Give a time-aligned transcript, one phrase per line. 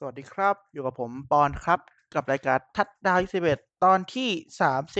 [0.00, 1.80] สวัสดีครับ อยู่กับผมปอนครับ
[2.14, 3.18] กับรายการทัดดาว
[3.50, 4.30] 21 ตอนที่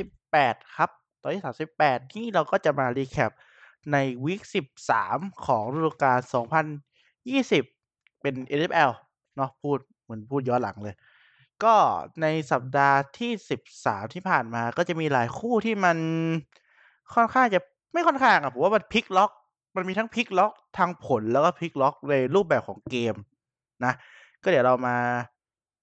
[0.04, 0.90] 38 ครับ
[1.22, 1.42] ตอนที่
[1.78, 3.32] 38 ที่เราก็จะมารีแคป
[3.92, 4.42] ในวีค
[4.94, 6.18] 13 ของฤดูกาล
[7.40, 8.90] 2020 เป็น NFL
[9.36, 10.94] เนาะพูดเหมือนพูดย้อนหลังเลย
[11.64, 11.74] ก็
[12.22, 13.32] ในสัปดาห์ที่
[13.72, 15.98] 13 ที่ผ่านมาก็จะมีหลายคู่ที่มัน
[17.14, 17.60] ค่อนข้างจะ
[17.92, 19.30] ไม่ค่อนข้างอะผมว่ามันพลิกล็อก
[19.76, 23.14] มันมีทั้งพลิกล็อกทางผลแล้วก็พลิกล็อกในรูปแบบของเกม
[23.86, 23.94] นะ
[24.42, 24.96] ก็เดี๋ยวเรามา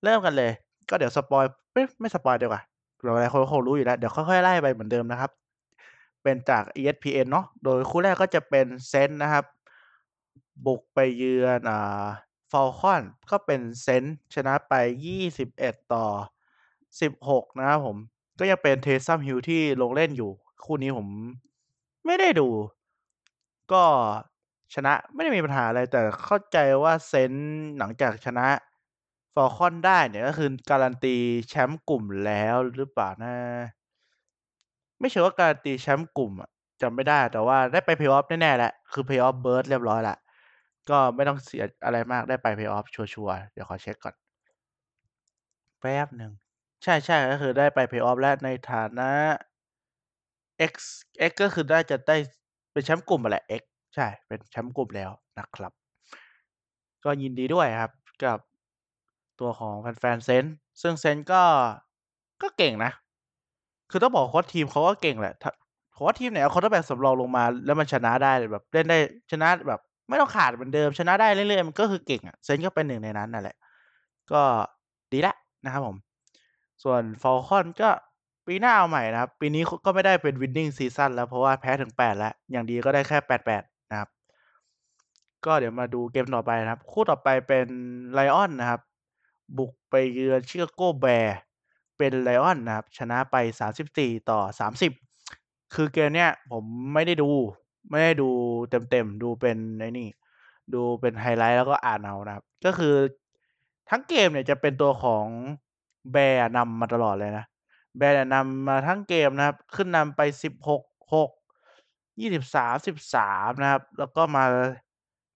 [0.04, 0.52] เริ่มกันเลย
[0.90, 2.62] ก็เดี๋ยว spoil ไม่ไม่ spoil ดีกว่า
[3.04, 5.32] เราหลายคนคงรู้อยู่แล้วเดี๋ยวค่อยๆไล่ไปเหมือนเดิมนะครับ
[6.24, 9.46] เป็นจาก ESPN เนาะโดยคู่แรกก็จะเป็น Saints นะครับ
[10.66, 12.06] บุกไปเยือนอ่า
[12.52, 14.74] Falcons ก็เป็น Saints ชนะไป
[15.34, 16.06] 21 ต่อ
[16.82, 17.98] 16 นะครับผม
[18.40, 20.32] ก็ยังเป็น Taysom Hill ที่ลงเล่นอยู่
[20.66, 21.08] คู่นี้ผม
[22.06, 22.48] ไม่ได้ดู
[23.74, 23.84] ก็
[24.74, 28.48] ชนะไม่ได้มีปัญหาอะไร แต่เข้าใจว่า Saints หลังจากชนะ
[29.34, 31.16] Falcons ได้เนี่ยก็คือการันตี
[31.50, 33.36] แชมป์กลุ่มแล้วหรือเปล่านะ
[35.00, 36.50] ไม่เชื่อว่าการันตีแชมป์กลุ่มอะ
[36.82, 40.18] จำไม่ได้แต่ว่าได้ไปเพย์ออฟแน่ๆแหละคือ playoff berth เรียบร้อยละ
[40.90, 44.16] ก็ไม่ต้องเสียอะไรมากได้ไปเพย์ออฟชัวร์ๆเดี๋ยวขอเช็คก่อน
[45.82, 46.32] แป๊บหนึ่ง
[46.84, 49.12] ใช่ใช่ก็คือได้ไปเพย์ออฟแล้วในฐานะ
[50.72, 50.74] X
[51.30, 52.18] X ก็คือได้จะได้
[52.72, 53.64] เป็นแชมป์กลุ่มมาแหละ X
[53.96, 55.72] ใช่ เป็นแชมป์กลุ่มแล้วนะครับ
[57.04, 57.92] ก็ยินดีด้วยครับ
[58.24, 58.40] กับ
[59.40, 60.46] ตัวของแฟนๆ Saints
[60.82, 61.42] ซึ่ง Saints ก็
[62.42, 62.92] ก็เก่งนะ
[63.92, 65.36] คือต้องบอกว่าทีมเขาก็เก่งแหละ
[65.96, 69.00] ผมว่าทีมไหนเอา quarterback สำรองลงมา แล้วมันชนะได้แบบเล่นได้
[69.32, 69.80] ชนะแบบ
[70.10, 73.58] ไม่ต้องขาดเหมือนเดิมชนะได้เรื่อยๆมันก็คือเก่งอะ Saints ก็เป็นหนึ่งในนั้นนั่นแหละ
[74.32, 74.42] ก็
[75.12, 75.36] ดีละ
[75.66, 75.98] นะครับผม
[76.84, 77.90] ส่วน Falcon ก็
[78.48, 83.75] ปีหน้าเอาใหม่นะครับ ปีนี้ก็ไม่ได้เป็น winning season แล้วเพราะว่าแพ้ถึง 8 แล้ว อย่างดีก็ได้แค่ 8-8นะครับ
[85.46, 87.68] ก็เดี๋ยวมาดูเกมต่อไปนะครับ คู่ต่อไปเป็น
[88.14, 88.82] Lion นะครับ
[89.58, 91.38] บุกไปเยือนชิคาโก Bear
[91.98, 93.36] เป็น Lion นะครับ ชนะไป
[93.84, 94.40] 34 ต่อ
[94.90, 96.64] 30 คือเกมเนี้ยผม
[96.94, 97.30] ไม่ได้ดู
[97.90, 98.30] ไม่ได้ดู
[98.70, 100.08] เต็มๆ ดูเป็นไอ้นี่
[100.74, 102.96] ดูเป็นไฮไลท์แล้วก็อ่านเอานะครับ ก็คือ
[103.90, 105.26] ทั้งเกมเนี่ยจะเป็นตัวของ
[106.12, 107.46] Bear นำมาตลอดเลยนะ
[107.98, 110.22] Bear นำมาทั้งเกมนะครับ ขึ้นนำไป
[110.68, 111.30] 16 6
[112.18, 114.44] 23 13 นะครับ แล้วก็มา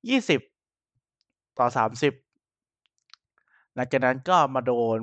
[0.07, 0.41] 20
[1.59, 2.13] ต่อ30
[3.73, 4.99] หลังจากนั้นก็มาโดน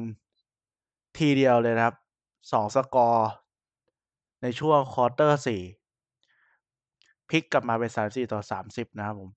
[1.19, 1.97] ทีเดียวเลยนะครับ
[2.41, 3.31] 2สกอร์
[4.43, 5.41] ในช่วง quarter
[6.55, 8.41] 4พลิกกลับมาเป็น34ต่อ
[8.71, 9.31] 30นะครับผม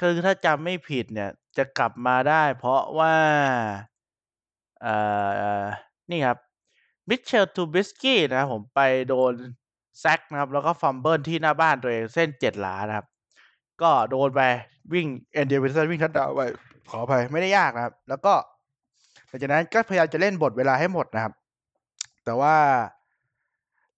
[0.00, 3.14] คือถ้าจำไม่ผิดเนี่ยจะกลับมาได้เพราะว่า
[4.82, 4.94] เอ่
[5.62, 5.64] อ
[6.10, 6.38] นี่ครับ
[7.08, 9.32] Mitchell Trubisky นะครับผมไปโดน
[10.00, 13.06] sack นะครับ แล้วก็ fumble ที่หน้าบ้านตัวเองเส้นเจ็ดหลานะครับ
[13.82, 14.40] ก็โดนไป
[14.92, 16.42] วิ่ง Adrian Peterson วิ่ง touchdown ไป
[16.90, 18.34] ขออภัยไม่ได้ยากนะครับ แล้วก็
[19.26, 21.32] หลังจากนั้นก็พยายามจะเล่นบทเวลาให้หมดนะครับ
[22.24, 22.56] แต่ว่า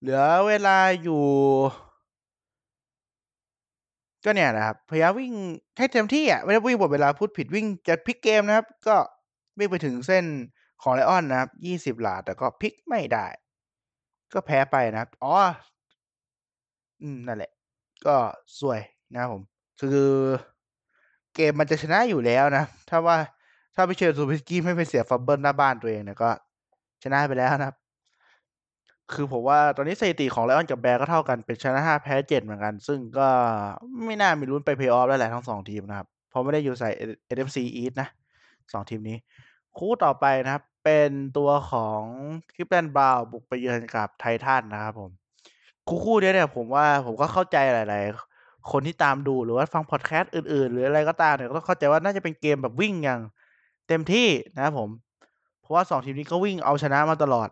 [0.00, 1.24] เหลือเวลาอยู่
[4.24, 5.32] ก็เนี่ยนะครับ พยายามวิ่ง
[5.78, 8.96] ให้เต็มที่อะไม่ได้วิ่งหมดเวลาพูดผิดวิ่งจะพลิกเกมนะครับ ก็
[9.58, 10.24] วิ่งไปถึงเส้น
[10.82, 13.26] ของไลออนนะครับยี่สิบหลา แต่ก็พลิกไม่ได้
[14.32, 15.34] ก็แพ้ไปนะครับ อ๋อ
[17.02, 17.52] อืม นั่นแหละ
[18.06, 18.16] ก็
[18.60, 18.80] สวย
[19.12, 20.12] นะครับผม คือ
[21.34, 23.16] เกมมันจะชนะอยู่แล้วนะ ถ้าว่า
[23.74, 26.30] ถ้า Mitchell Trubisky ไม่ไปเสีย fumble หน้าบ้านตัวเองเนี่ยก็
[27.02, 27.76] ชนะไปแล้วนะครับ
[29.12, 33.28] คือผมว่าตอนนี้สถิติของ Lion กับ Bear ก็เท่ากันเป็นชนะห้าแพ้เจ็ดเหมือนกัน ซึ่งก็
[34.04, 36.90] ไม่น่ามีลุ้นไปเพย์ออฟแล้วแหละทั้งสองทีมนะครับ เพราะไม่ได้อยู่สาย
[37.34, 38.08] NFC East นะ
[38.72, 39.16] สองทีมนี้
[39.78, 42.02] คู่ต่อไปนะครับ เป็นตัวของ
[42.54, 45.10] Cleveland Brown บุกไปเยือนกับไททันนะครับผม
[45.88, 48.33] คู่คู่นี้เนี่ยผมว่าผมก็เข้าใจหลาย ๆ
[48.72, 53.20] คนที่ตามดูหรือว่าฟังพอดแคสต์อื่น ๆ หรืออะไรก็ตามเนี่ยก็ต้องเข้าใจว่าน่าจะเป็นเกมแบบวิ่งอย่าง
[53.88, 54.90] เต็มที่นะครับผม
[55.60, 57.48] เพราะว่าสองทีมนี้ก็วิ่งเอาชนะมาตลอด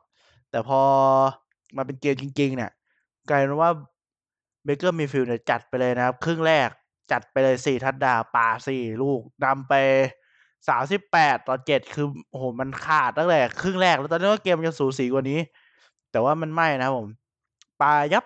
[0.51, 0.81] แต่พอ
[1.77, 2.71] มาเป็นเกมจริง ๆ เนี่ย
[3.29, 3.71] กลายเป็นว่า
[4.65, 6.69] Baker Mayfield เนี่ยจัดไปเลยนะครับ ครึ่งแรก
[7.13, 9.75] จัดไปเลยสี่ touchdown ปาสี่ลูกนำไป
[10.69, 15.41] สามสิบแปดต่อเจ็ดคือโอ้โหมันขาดตั้งแต่ครึ่งแรกแล้วตอนนี้ก็เกมจะสูสีกว่านี้
[16.13, 17.09] แต่ว่ามันไม่นะครับผม
[17.81, 18.25] ปายับ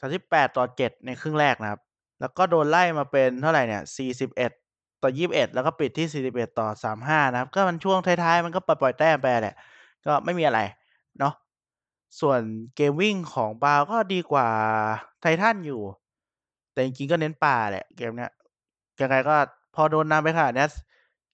[0.00, 1.80] สามสิบแปดต่อเจ็ดในครึ่งแรกนะครับ
[2.20, 4.52] แล้วก็โดนไล่มาเป็นเท่าไหร่เนี่ยสี่สิบเอ็ด
[5.02, 9.56] ต่อยี่สิบเอ็ดแล้วก็ปิดที่สี่สิบเอ็ดต่อสามห้านะครับ ก็มันช่วงท้ายๆ มันก็ปล่อยแต้มไปแหละ
[10.06, 10.60] ก็ไม่มีอะไร
[11.18, 11.34] เนาะ
[12.20, 12.40] ส่วน
[12.76, 14.48] เกมวิ่งของบาวก็ดีกว่า
[15.20, 15.82] ไททันอยู่
[16.72, 18.32] แต่จริงๆก็เน้นป่าแหละ เกมเนี้ย
[19.00, 19.34] ยังไงก็
[19.74, 20.66] พอโดนนำไปขนาดนี้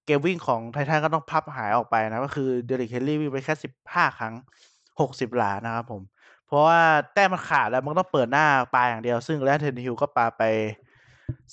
[0.06, 4.34] เกมวิ่งของไททันก็ต้องพับหายออกไปนะ ก็คือเดริกเฮนรี่วิ่งไปแค่สิบห้าครั้ง
[5.00, 6.02] หกสิบหลานะครับผม
[6.52, 6.82] เพราะว่า
[7.14, 10.42] แต้มมันขาดแล้วมันต้องเปิดหน้าปลาอย่างเดียว ซึ่งแล้วเทนฮิลก็ปาไป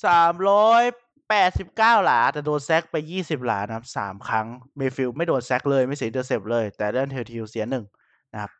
[0.06, 0.84] สามร้อย
[1.24, 4.48] 18 19หลา แต่โดนแซกไป20หลานะครับ3ครั้ง
[4.80, 8.51] Mayfield ไม่โดนแซกเลยไม่เสีย intercept เลย แต่เรื่อง Hill เสีย1นะครับ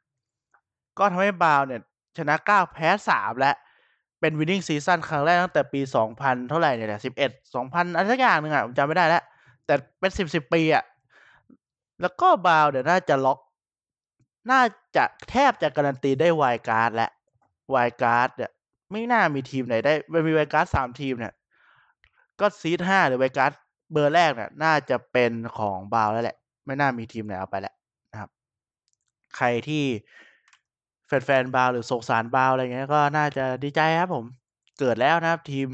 [0.98, 1.82] ก็ทำให้ Browns เนี่ย
[2.18, 3.56] ชนะ9แพ้3แล้ว
[4.20, 5.82] เป็น winning season ครั้งแรกตั้งแต่ปี
[6.16, 9.24] 2000เท่าไหร่เนี่ยแหละ11 2000อะไรสักอย่างหนึ่งอะผมจำไม่ได้แล้ว
[9.66, 10.84] แต่เป็น10 10ปีอะ
[12.02, 13.40] แล้วก็ Browns เนี่ยวน่าจะล็อก
[14.52, 14.62] น่า
[14.96, 17.12] จะแทบจะการันตีได้ wild card แล้ว
[17.74, 18.52] wild card เนี่ย
[18.92, 21.34] ไม่น่ามีทีมไหนได้มันมี wild card 3ทีมเนี่ย
[22.40, 23.54] ก็ seed 5หรือ wild card
[23.92, 27.76] เบอร์แรกเนี่ยน่าจะเป็นของ Browns แล้วแหละ ไม่น่ามีทีมไหนเอาไปแล้ว
[28.12, 28.30] นะครับ
[29.38, 29.84] ใครที่
[31.08, 34.26] แฟนๆ Browns หรือสงสาร Browns อะไรเงี้ยก็น่าจะดีใจครับผม
[34.80, 35.68] เกิดแล้วนะครับทีม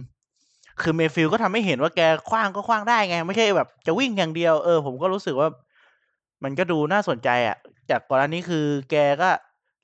[0.81, 5.49] คือ Mayfield ก็ทำให้เห็นว่าแกขว้างก็ขว้างได้ไง ไม่ใช่แบบจะวิ่งอย่างเดียวเออผมก็รู้สึกว่า
[6.43, 7.57] มันก็ดูน่าสนใจอะ
[7.91, 9.29] จากก่อนหน้านี้คือแกก็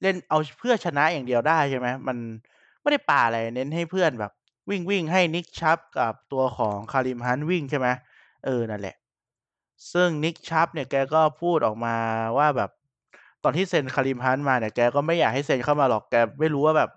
[0.02, 2.18] เล่นเอาเพื่อชนะอย่างเดียวได้ใช่ไหมมัน
[2.82, 4.32] ไม่ได้ป่าอะไรเน้นให้เพื่อนแบบ
[4.70, 7.88] วิ่งๆให้ Nick Chubb กับตัวของ Kareem Hunt วิ่งใช่ไหม
[8.46, 8.96] เออนั่นแหละ
[9.94, 11.96] ซึ่ง Nick Chubb เนี่ยแกก็พูดออกมา
[12.38, 12.70] ว่าแบบ
[13.44, 16.90] ตอนที่เซ็น Kareem Hunt มาเนี่ยแกก็ไม่อยากให้เซ็นเข้ามาหรอกแกไม่รู้ว่าแบบ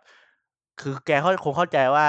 [0.81, 1.11] คือแก
[1.45, 2.07] คงเข้าใจว่า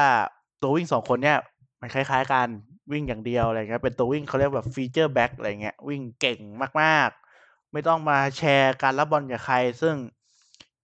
[0.62, 1.38] ตัววิ่ง2คนเนี่ย
[1.82, 2.48] มันคล้าย ๆกัน
[2.92, 6.40] วิ่งอย่างเดียวอะไรเงี้ยเป็นตัววิ่งเขาเรียกแบบ feature back อะไรเงี้ยวิ่งเก่ง
[6.82, 7.25] มากๆ
[7.74, 9.96] ไม่ต้องมาแชร์การรับบอลกับใคร ซึ่ง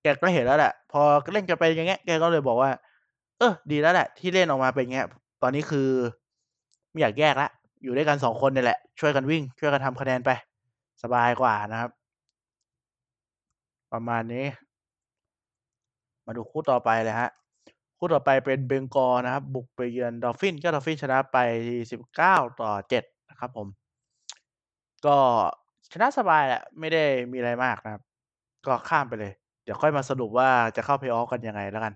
[0.01, 1.01] แกก็เห็นแล้วแหละ พอ
[1.33, 2.72] เล่นกันไปอย่างเงี้ยแกก็เลยบอกว่า
[3.39, 5.07] เออดีแล้วแหละ ที่เล่นออกมาเป็นเงี้ย
[5.42, 5.89] ตอนนี้คือ
[6.92, 7.51] ไม่อยากแยกแล้ว
[7.83, 10.30] อยู่ด้วยกัน2คนเนี่ยแหละ ช่วยกันวิ่ง ช่วยกันทำคะแนนไป
[11.04, 11.92] สบายกว่านะครับ
[13.92, 14.45] ประมาณนี้
[16.25, 17.31] มาดูคู่ต่อไปเลยครับ
[17.98, 21.38] คู่ต่อไปเป็น Bengals นะครับ บุกไปเยือน Dolphins ก็ Dolphins ชนะไป
[22.18, 23.68] 19-7นะครับผม
[25.06, 25.18] ก็
[25.92, 28.02] ชนะสบายแหละไม่ได้มีอะไรมากนะครับ
[28.66, 29.34] ก็ข้ามไปเลย
[29.64, 31.94] เดี๋ยวค่อยมาสรุปว่าจะเข้า Play-off กันยังไงแล้วกัน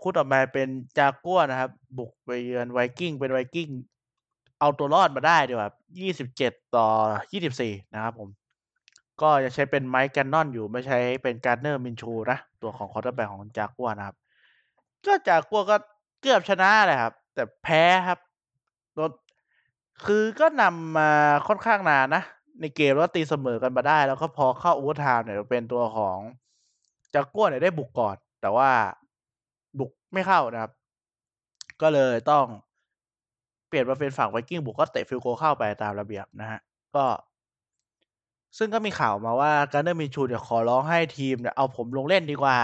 [0.00, 3.74] คู่ต่อไปเป็น Jaguars นะครับ บุกไปเยือน Vikings เป็น Vikings
[4.60, 5.70] เอาตัวรอดมาได้ดีกว่า
[7.60, 7.60] 27-24
[7.94, 8.28] นะครับผม
[9.22, 14.16] ก็ยังใช้เป็น Mike Gannon อยู่ไม่ใช้เป็น Gardner Minshew นะ ตัวของ quarterback ของ Jaguars นะครับ
[15.06, 15.76] ก็ Jaguars ก็
[16.20, 18.18] เกือบชนะแหละครับ แต่แพ้ครับ
[18.94, 19.10] โดน
[20.04, 21.10] คือก็นำมา
[21.48, 22.22] ค่อนข้างนานนะ
[22.60, 26.18] ในเกมแล้วตีเสมอกันมาได้ แล้วก็พอเข้า overtime เนี่ยเป็นตัวของ
[27.14, 28.70] Jaguars เนี่ยได้บุกก่อน แต่ว่า
[29.78, 30.72] บุกไม่เข้านะครับ
[31.82, 32.46] ก็เลยต้อง
[33.68, 36.60] เปลี่ยนมาเป็นฝั่ง Vikings บุกก็เตะ field goal เข้าไปตามระเบียบนะครับ
[36.96, 37.06] ก็
[38.58, 42.58] ซึ่งก็มีข่าวมาว่า Gardner Minshew เนี่ยขอร้องให้ทีมเนี่ยเอาผมลงเล่นดีกว่า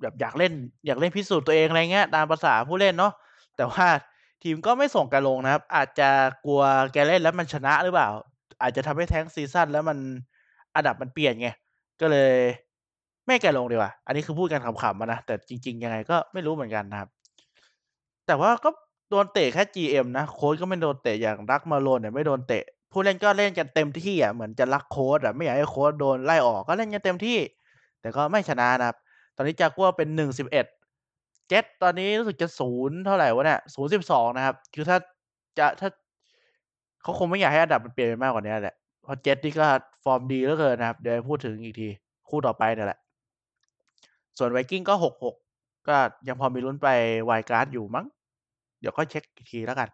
[0.00, 0.52] แบบอยากเล่น
[0.86, 3.12] อยากเล่นพิสูจน์ตัวเองอะไรเงี้ย ตามประสาผู้เล่นเนาะ
[3.56, 3.86] แต่ว่า
[4.42, 6.08] ทีมก็ไม่ส่งแกลงนะครับ อาจจะ
[6.46, 6.62] กลัว
[6.92, 8.10] แกเล่นแล้วมันชนะหรือเปล่า
[8.62, 9.98] อาจจะทำให้ tank ซีซั่นแล้วมัน
[10.74, 11.48] อันดับมันเปลี่ยนไง
[12.00, 12.32] ก็เลย
[13.26, 17.08] ไม่แกลงดีกว่า อันนี้คือพูดกันขำๆอะนะ แต่จริง ๆ ยังไงก็ไม่รู้เหมือนกันนะครับ
[18.26, 18.70] แต่ว่าก็
[19.10, 27.38] โดนเตะแค่ GM นะ โค้ชก็ไม่โดนเตะอย่าง Doug Marrone เนี่ยไม่โดนเตะ ผู้เล่นก็เล่นกันเต็มที่อะเหมือนจะรักโค้ชอะไม่อยากให้โค้ชโดนไล่ออกก็เล่นกันเต็มที่
[28.00, 28.96] แต่ก็ไม่ชนะนะครับ
[29.36, 30.08] ตอนนี้ Jaguars เป็น
[30.80, 33.60] 1-11 Jets ตอนนี้รู้สึกจะ0เท่าไหร่วะเนี่ย
[33.98, 34.98] 0-12นะครับ คือถ้า
[35.58, 35.88] จะถ้า
[37.02, 39.64] เขาคงไม่อยากให้อันดับมันเปลี่ยนไปมากกว่านี้แหละเพราะ Jets นี่ก็
[40.04, 41.88] ฟอร์มดีเหลือเกินนะครับ เดี๋ยวพูดถึงอีกที
[42.28, 42.98] คู่ต่อไปเนี่ยแหละ
[44.38, 45.34] ส่วน Vikings ก็6-6
[45.88, 45.96] ก็
[46.28, 46.88] ยังพอมีลุ้นไป
[47.28, 48.06] wild card อยู่มั้ง
[48.80, 49.88] เดี๋ยวค่อยเช็กอีกทีแล้วกัน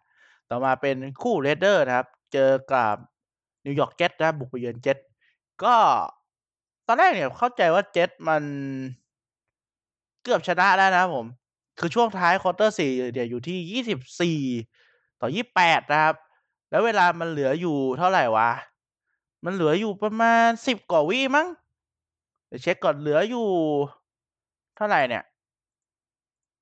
[0.50, 2.94] ต่อมาเป็นคู่ Raiders นะครับ เจอกับ
[3.64, 5.04] New York Jets นะบบุกไปเยือน Jets
[5.64, 5.74] ก็
[6.86, 8.42] ตอนแรกเนี่ยเข้าใจว่า Jets มัน
[10.22, 11.26] เกือบชนะแล้วนะผม
[11.78, 14.62] คือช่วงท้ายควอเตอร์4เนี่ยวอยู่ที่
[15.60, 16.14] 24-28นะครับ
[16.74, 18.50] แล้วเวลามันเหลืออยู่เท่าไหร่วะ
[19.44, 21.46] มันเหลืออยู่ประมาณ10กว่าวิมั้ง
[22.46, 23.46] เดี๋ยวเช็กก่อนเหลืออยู่
[24.76, 25.24] เท่าไหร่เนี่ย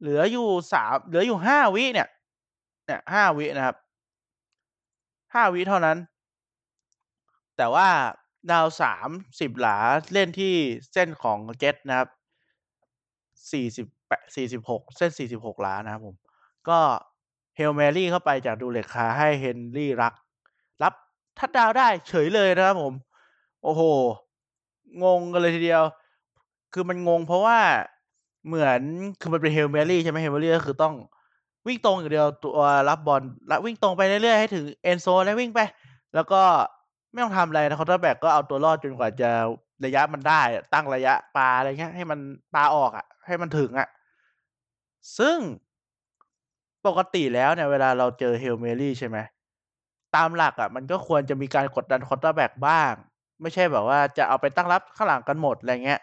[0.00, 2.08] เหลืออยู่3เหลืออยู่5วิเนี่ย
[2.86, 3.76] เนี่ย5วินะครับ
[5.34, 5.98] 5วิเท่านั้น
[7.56, 7.88] แต่ว่า
[8.50, 8.66] ดาว
[9.08, 9.76] 30หลา
[10.12, 10.54] เล่นที่
[10.92, 12.08] เส้นของ Jets นะครับ
[13.52, 16.16] 48 46เส้น46หลานะครับผม
[16.68, 16.80] ก็
[17.58, 20.20] Hail Mary เข้าไปจาก Derek Carr ให้ Henry Ruggs
[20.82, 20.92] รับ
[21.38, 22.94] ทัชดาวได้เฉยเลยนะครับผม
[23.62, 23.82] โอ้โฮ
[25.02, 25.82] งงกันเลยทีเดียว
[26.72, 27.58] คือมันงงเพราะว่า
[28.46, 28.80] เหมือน
[29.20, 30.94] คือมันเป็น Hail Mary ใช่ไหม Hail Mary ก็คือต้อง
[31.66, 35.60] วิ่งตรงอย่างเดียวตัวรับบอลแล้ววิ่งตรงไปเรื่อยๆให้ถึง end zone แล้ววิ่งไป
[36.14, 36.42] แล้วก็
[37.12, 39.30] ไม่ต้องทำอะไรนะ quarterback ก็เอาตัวรอดจนกว่าจะ
[39.84, 40.40] ระยะมันได้
[40.74, 42.18] ตั้งระยะปลาอะไรเงี้ยให้มัน
[42.54, 43.88] ปลาออกอะให้มันถึงอะ
[45.18, 45.38] ซึ่ง
[46.86, 49.18] ปกติแล้วเนี่ยเวลาเราเจอ Hail Mary ใช่ไหม
[50.16, 52.92] ตามหลักอะมันก็ควรจะมีการกดดัน quarterback บ้าง
[53.40, 56.00] ไม่ใช่แบบว่าจะเอาไปตั้งรับข้างหลังกันหมดอะไรเงี้ย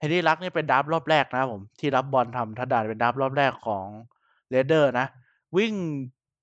[0.00, 3.86] Henry Ruggs นี่เป็น draft รอบแรกนะผม ที่รับบอลทำ touchdown เป็น draft รอบแรกของ
[4.52, 5.06] Raiders นะ
[5.56, 5.74] วิ่ง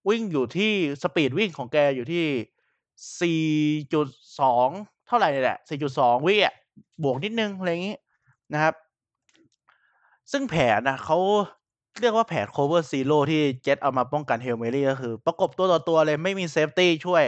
[0.09, 0.71] วิ่งอยู่ที่
[1.03, 5.57] สปีดวิ่งของแกอยู่ที่ 4.2 เท่าไหร่เนี่ยแหละ
[5.91, 6.55] 4.2 วิอะ
[7.03, 7.97] บวกนิดนึง อะไรอย่างนี้
[8.53, 8.73] นะครับ
[10.31, 11.17] ซึ่งแผนนะเขา
[12.01, 17.23] เรียกว่าแผน cover zero ที่เจ็ตเอามาป้องกัน Hail Mary ก็คือ ประกบตัวต่อตัวเลยไม่มี safety ช่วย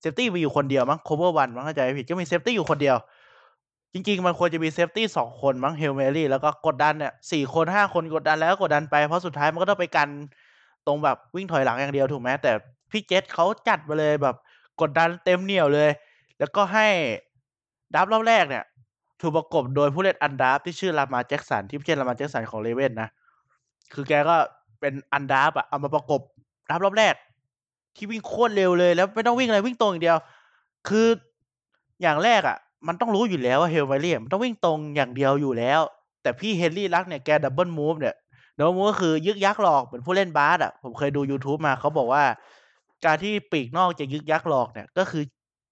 [0.00, 2.96] safety มีอยู่คนเดียวมั้ง cover one มั้งเข้าใจผิดก็มี safety อยู่คนเดียว
[3.92, 10.08] จริง ๆ มันควรจะมี safety สองคนมั้ง Hail Mary แล้วก็กดดันเนี่ยสี่คนห้าคนกดดันแล้วก็กดดันไปเพราะสุดท้ายมันก็ต้องไปกัน
[10.86, 12.52] ตรงแบบวิ่งถอยหลังอย่างเดียวถูกไหมแต่
[12.90, 14.36] พี่เจษเขาจัดมาเลยแบบ
[14.80, 15.90] กดดันเต็มเหนียวเลย
[16.38, 16.86] แล้วก็ให้
[17.94, 18.64] draft รอบแรกเนี่ย
[19.20, 23.08] ถูกประกบโดยผู้เล่น undraft ที่ชื่อ Lamar Jackson ที่ไม่ใช่ Lamar Jackson ของ Raven นะ
[23.94, 24.36] คือแกก็
[24.80, 26.20] เป็น undraft อะเอามาประกบ
[26.70, 27.14] draft รอบแรก
[27.96, 30.18] ที่วิ่งโคตรเร็วเลยแล้วไม่ต้องวิ่งอะไรวิ่งตรงอย่างเดียว
[30.88, 31.06] คือ
[32.02, 35.80] อย่างแรกอะมันต้องรู้อยู่แล้วว่าเฮลไวเลียมันต้องวิ่งตรงอย่างเดียวอยู่แล้ว
[36.22, 38.14] แต่พี่ Henry Ruggs เนี่ยแก double move เนี่ย
[38.56, 42.24] double move ก็คือยึกยักหลอกเหมือนผู้เล่นบาสอะผมเคยดู YouTube มาเขาบอกว่า
[43.04, 45.22] การที่ปีกนอกจะยึกยักหลอกเนี่ยก็คือ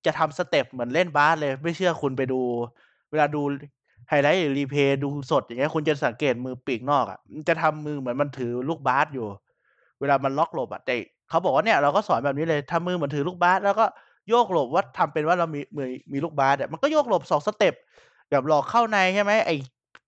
[0.06, 2.40] จะทำสเต็ปเหมือนเล่นบาสเลย ไม่เชื่อคุณไปดู
[3.10, 3.42] เวลาดู
[4.08, 9.26] ไฮไลท์หรือ replay ดูสดอย่างเงี้ยคุณจะสังเกตมือปีกนอกอะมันจะทำมือเหมือนมันถือลูกบาสอยู่
[10.00, 10.94] เวลามันล็อกหลบอะแต่
[11.28, 13.86] เขาบอกว่าเนี่ยเราก็สอนแบบนี้เลยทำมือเหมือนถือลูกบาสแล้วก็
[14.28, 17.74] โยกหลบว่าทำเป็นว่าเรามีมือมีลูกบาสเนี่ยมันก็โยกหลบสองสเต็ป
[18.30, 19.50] แบบหลอกเข้าในใช่ไหมไอ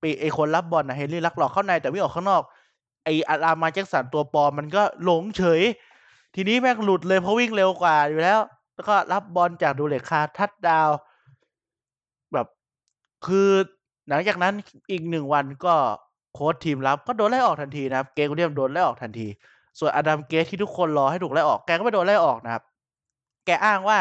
[0.02, 2.42] ปีไอคนรับบอลนะ Henry Ruggs หลอกเข้าในแต่ไปออกข้างนอก
[3.04, 5.62] ไออารามาแจ็คสันตัวปลอมมันก็หลงเฉย
[6.34, 8.40] ทีนี้แม่งหลุดเลยเพราะวิ่งเร็วกว่าอยู่แล้ว
[8.74, 10.90] แล้วก็รับบอลจากดูเลคาทัดดาว
[12.32, 12.46] แบบ
[13.26, 13.50] คือ
[14.08, 14.54] หลังจากนั้น
[14.90, 15.74] อีกหนึ่งวันก็
[16.34, 19.26] โค้ชทีมรับก็โดนไล่ออกทันทีนะครับ เกมเรียมโดนไล่ออกทันที
[19.78, 22.62] ส่วนอดัมเกสที่ทุกคนรอให้ถูกไล่ออกแกก็ไม่โดนไล่ออกนะครับ
[23.46, 24.00] แกอ้างว่า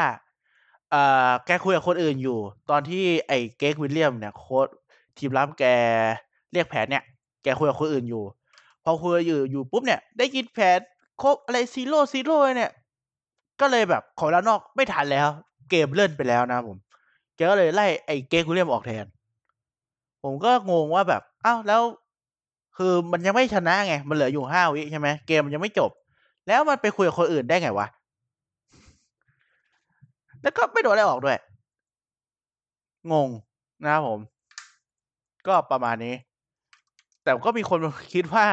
[0.92, 4.68] เอ่อแกคุยกับคนอื่นอยู่ ตอนที่ไอ้เกกวิลเลียมเนี่ยโค้ช
[5.18, 5.64] ทีมรับแก
[6.54, 7.04] เรียกแผนเนี่ย
[7.44, 8.24] แกคุยกับคนอื่นอยู่
[8.84, 10.80] พอคุยอยู่อยู่ปุ๊บเนี่ย ได้ยินแผน
[11.22, 12.72] cover อะไร zero zero เนี่ย
[13.62, 15.28] ก็เลยแบบขอแล้วนอกไม่ทันแล้ว
[15.70, 16.78] เกมเลื่อนไปแล้วนะผม
[17.36, 19.06] แกก็เลยไล่ไอ้ Gregg Williams ออกแทน
[20.24, 21.82] ผมก็งงว่าแบบอ้าวแล้ว
[22.78, 25.92] คือมันยังไม่ชนะไง มันเหลืออยู่ห้าวิใช่ไหมเกมมันยังไม่จบ
[26.48, 27.88] แล้วมันไปคุยกับคนอื่นได้ไงวะ
[30.42, 31.38] แล้วก็ไม่โดนอะไรออกด้วย
[33.12, 33.30] งง
[33.84, 34.20] นะครับผม
[35.48, 36.16] ก็ประมาณนี้
[37.24, 37.80] แต่ก็มีคน
[38.14, 38.46] คิดว่า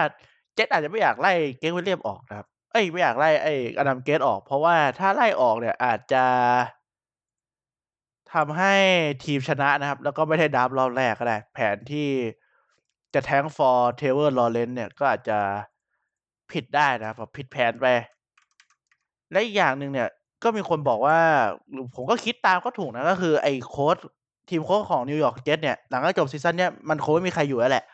[0.55, 6.25] เจ็ตอาจจะไม่อยากไล่ Gregg Williams ออกนะครับ เอ้ยไม่อยากไล่ไอ้ Adam Gase ออก เพราะว่าถ้าไล่ออกเนี่ยอาจจะ
[8.35, 8.75] ทำให้
[9.25, 12.09] ทีมชนะนะครับ แล้วก็ไม่ได้ draft รอบแรกก็ได้ แผนที่
[13.15, 15.39] จะแทงฟอร์เทเวอร์ลอเรนเนี่ยก็อาจจะ
[16.53, 17.87] ผิดได้นะครับผิดแผนไป
[19.31, 20.09] และอีกอย่างหนึ่งเนี่ย
[20.43, 21.19] ก็มีคนบอกว่า
[21.95, 23.97] ผมก็คิดตามก็ถูกนะ ก็คือไอ้โค้ช
[24.49, 27.85] ทีมโค้ชของนิวยอร์กเจ็ตเนี่ย หลังจากจบ season เนี่ยมันโค้ชไม่มีใครอยู่แล้วแหละ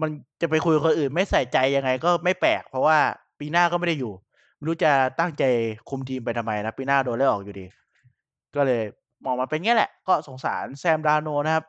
[0.00, 0.10] มัน
[0.40, 2.98] จะไปคุยกับคนอื่นไม่ใส่ใจยังไงก็ไม่แปลก เพราะว่า
[3.38, 4.12] ปีหน้าก็ไม่ได้อยู่
[4.56, 5.44] ไม่รู้จะตั้งใจ
[5.88, 7.66] คุมทีมไปทำไมนะ ปีหน้าโดนไล่ออกอยู่ดี
[8.56, 8.82] ก็เลย
[9.24, 11.64] มองมาเป็นงี้แหละ ก็สงสาร Sam Darnold นะครับ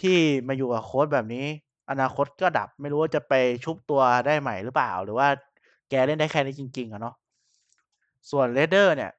[0.00, 0.18] ที่
[0.48, 1.46] มาอยู่กับโค้ชแบบนี้
[1.90, 3.32] อนาคตก็ดับไม่รู้ว่าจะไป
[3.64, 5.28] ชุบตัวได้ใหม่หรือเปล่า หรือว่า
[5.90, 7.14] แกเล่นได้แค่นี้จริง ๆอะเนาะ
[8.30, 9.12] ส่วน Raider เนี่ย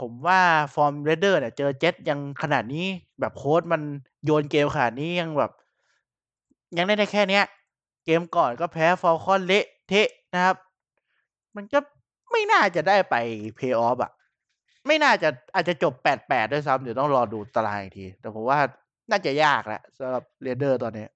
[0.00, 0.40] ผมว่า
[0.74, 2.86] ฟอร์ม Raider เนี่ย เจอเจ็ตยังขนาดนี้
[3.20, 3.82] แบบโค้ชมัน
[4.24, 5.52] โยนเกมขนาดนี้ยังแบบ
[6.76, 7.44] ยังได้ได้แค่เนี้ย
[8.04, 10.56] เกมก่อนก็แพ้ Falcon เละเทะนะครับ
[11.56, 11.78] มันก็
[12.30, 13.14] ไม่น่าจะได้ไป
[13.56, 14.12] เพย์ออฟอะ
[14.86, 18.58] ไม่น่าจะอาจจะจบแปดแปดด้วยซ้ำเดี๋ยวต้องรอดูตารางอีกที แต่ผมว่า
[19.10, 21.06] น่าจะยากแหละสำหรับ Raiders ตอนนี้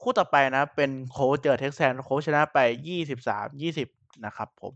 [0.00, 3.88] คู่ต่อไปนะ เป็น Colts เจอ Texans Colts ชนะไปยี่สิบสามยี่สิบ
[4.26, 4.74] นะครับ ผม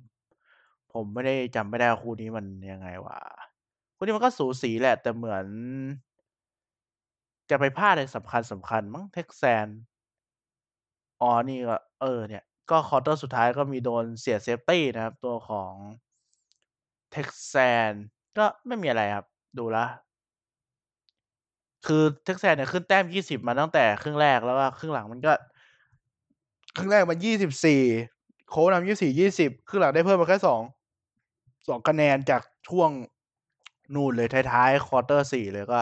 [0.92, 3.18] ผมไม่ได้จำไม่ได้คู่นี้มันยังไงวะ
[3.96, 5.46] คู่นี้มันก็สูสีแหละ แต่เหมือน
[7.50, 9.66] จะไปพลาดในสำคัญสำคัญมั้ง Texans
[11.20, 15.72] อ๋อนี่ก็เออเนี่ย ก็ quarter สุดท้ายก็มีโดนเสีย safety นะครับ ตัวของ
[17.14, 17.92] Texans
[18.38, 19.26] ก็ไม่มีอะไรครับ
[19.58, 19.88] ดูแล้ว
[21.86, 25.32] คือ Texans เนี่ยขึ้นแต้มยี่สิบมาตั้งแต่ครึ่งแรกแล้วว่าครึ่งหลังมันก็
[26.76, 27.82] ครึ่งแรกมันยี่สิบสี่
[28.50, 30.62] โค้นำยี่สี่ยี่สิบครึ่งหลังได้เพิ่มมาแค่สอง
[31.68, 32.90] สองคะแนนจากช่วง
[33.94, 35.80] นู่นเลยท้ายๆ quarter สี่เลยก็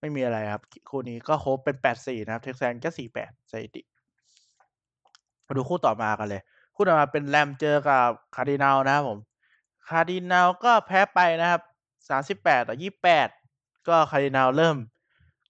[0.00, 3.82] ไม่มีอะไรครับ คู่นี้ก็โค้เป็นแปดสี่นะครับ Texans ก็สี่แปดสถิติ
[5.46, 6.42] มาดูคู่ต่อมากันเลย
[6.74, 9.18] คู่ต่อมาเป็น Rams เจอกับ Cardinals นะครับผม
[9.88, 11.62] Cardinals ก็แพ้ไปนะครับ
[12.08, 13.28] สามสิบแปดต่อยี่แปด
[13.88, 14.76] ก็ Cardinals เริ่ม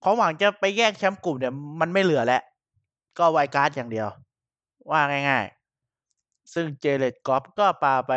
[0.03, 2.43] ความหวังจะไปแย่งแชมป์กลุ่มเนี่ยมันไม่เหลือแล้ว
[3.19, 4.09] ก็ wild card อย่างเดียว
[4.91, 5.45] ว่าง่าย
[5.99, 8.13] ๆ ซึ่ง Jared Goff ก็ปาไป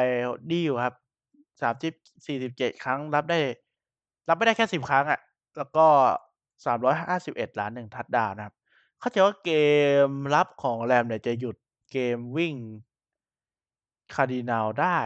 [0.51, 0.95] ดีอยู่ครับ
[1.61, 1.93] สามสิบ
[2.25, 3.39] สี่สิบเจ็ดครั้งรับได้
[4.27, 5.19] รับไม่ได้แค่สิบครั้งอะ่ะ
[5.57, 5.87] แล้วก็
[6.65, 8.55] สามร้อยห้าสิบเอ็ดหลาหนึ่ง touchdown นะครับ
[8.99, 9.51] เข้าใจว่าเก
[10.07, 11.55] มรับของ Rams เนี่ยจะหยุด
[11.91, 12.55] เกมวิ่ง
[14.13, 14.97] Cardinals ได้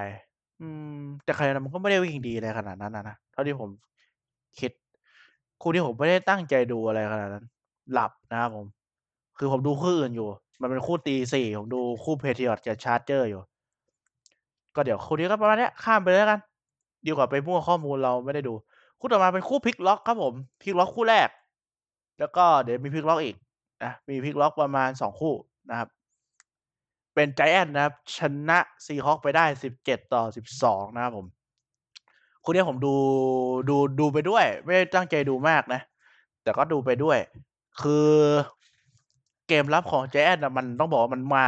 [0.59, 3.69] อืม แต่ใครนะมันก็ไม่ได้วิ่งดีอะไรขนาดนั้นนะนะ เท่าที่ผม
[4.59, 4.71] คิด
[5.61, 7.45] คู่นี้ผมไม่ได้ตั้งใจดูอะไรขนาดนั้น
[7.93, 8.65] หลับนะครับผม
[9.37, 10.27] คือผมดูคู่อื่นอยู่
[10.61, 13.41] มันเป็นคู่ตีสี่ผมดูคู่ Patriots กับ Chargers อยู่
[14.75, 16.39] ก็เดี๋ยวคู่นี้ก็ประมาณนี้ข้ามไปเลยแล้วกัน
[17.05, 18.53] ดีกว่าไปมั่วข้อมูลเราไม่ได้ดู
[18.99, 21.29] คู่ต่อมาเป็นคู่พลิกล็อกครับผมพลิกล็อกคู่แรก
[22.19, 23.35] แล้วก็เดี๋ยวมีพลิกล็อกอีก
[23.83, 25.33] นะมีพลิกล็อกประมาณสองคู่
[25.69, 25.89] นะครับ
[27.13, 31.27] เป็นไจแอนนะครับ ชนะซีฮอคไปได้สิบเจ็ดต่อสิบสองนะครับผม
[32.43, 32.95] คู่นี้ผมดู
[33.69, 35.81] ดูดูไปด้วย ไม่ได้ตั้งใจดูมากนะ
[36.43, 37.17] แต่ก็ดูไปด้วย
[37.81, 38.09] คือ
[39.47, 41.45] เกมรับของไจแอนนะมันต้องบอกว่ามันมา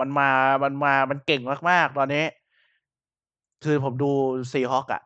[0.00, 0.28] มันมา
[0.62, 2.24] มันมามันเก่งมากๆ ตอนนี้
[3.64, 4.10] คือผมดู
[4.52, 5.02] ซีฮอคอะ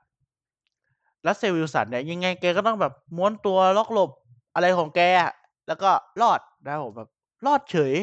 [1.24, 4.10] แล้วเซวิลสันเนี่ยยังไงแกก็ต้องแบบม้วนตัวล็อกหลบ
[4.54, 5.00] อะไรของแก
[5.66, 5.90] แล้วก็
[6.20, 7.10] รอดนะผมแบบ
[7.46, 7.94] รอดเฉย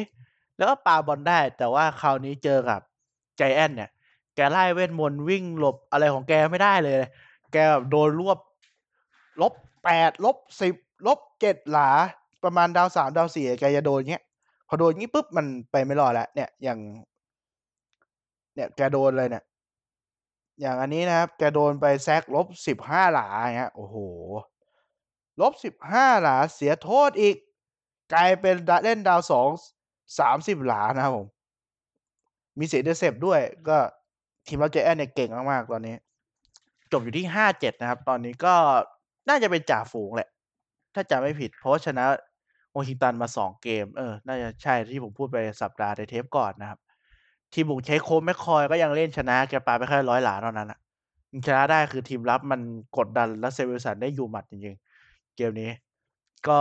[0.60, 2.80] แล้วก็ปาบอลได้ แต่ว่าคราวนี้เจอกับ
[3.38, 3.90] ไจแอนเนี่ย
[4.34, 6.98] แกไล่เวทมนต์วิ่งหลบอะไรของแกไม่ได้เลย
[7.52, 8.38] แกแบบโดนรวบ
[9.40, 9.52] ลบ
[9.84, 10.74] แปดลบสิบ
[11.06, 11.90] ลบเจ็ดหลา
[12.44, 14.24] ประมาณดาวสามดาวสี่แกจะโดนเงี้ย
[14.68, 16.78] พอโดนงี้ปุ๊บมันไปไม่รอดแล้ว เนี่ยอย่าง
[18.54, 19.44] เนี่ยแกโดนเลยเนี่ย
[20.60, 23.96] อย่างอันนี้นะครับ แกโดนไป sack ลบสิบห้าหลาเงี้ยโอ้โห
[25.40, 27.36] ลบสิบห้าหลาเสียโทษอีก
[28.12, 29.48] กลายเป็นเล่น down สอง
[30.18, 31.26] สามสิบหลานะครับผม
[32.58, 33.78] มีเสียเดเซฟด้วย ก็
[34.46, 35.94] ทีมเราเจแอนเนี่ยเก่งมากๆตอนนี้
[36.92, 38.54] จบอยู่ที่ห้าเจ็ดนะครับ ตอนนี้ก็
[39.28, 40.28] น่าจะเป็นจ่าฝูงแหละ
[40.94, 42.04] ถ้าจำไม่ผิด เพราะชนะ
[42.76, 46.78] วอชิงตันมาสองเกม เออ น่าจะใช่ที่ผมพูดไปสัปดาห์ในเทปก่อนนะครับ
[47.52, 50.78] ทีมบุกใช้โค้ชแมคคอยก็ยังเล่นชนะแกปาไปแค่ร้อยหลาเท่านั้นอะ
[51.46, 52.60] ชนะได้คือทีมรับมัน
[52.98, 55.70] กดดันและเซเวิลสันได้อยู่หมัดจริงๆ เกมนี้
[56.48, 56.60] ก็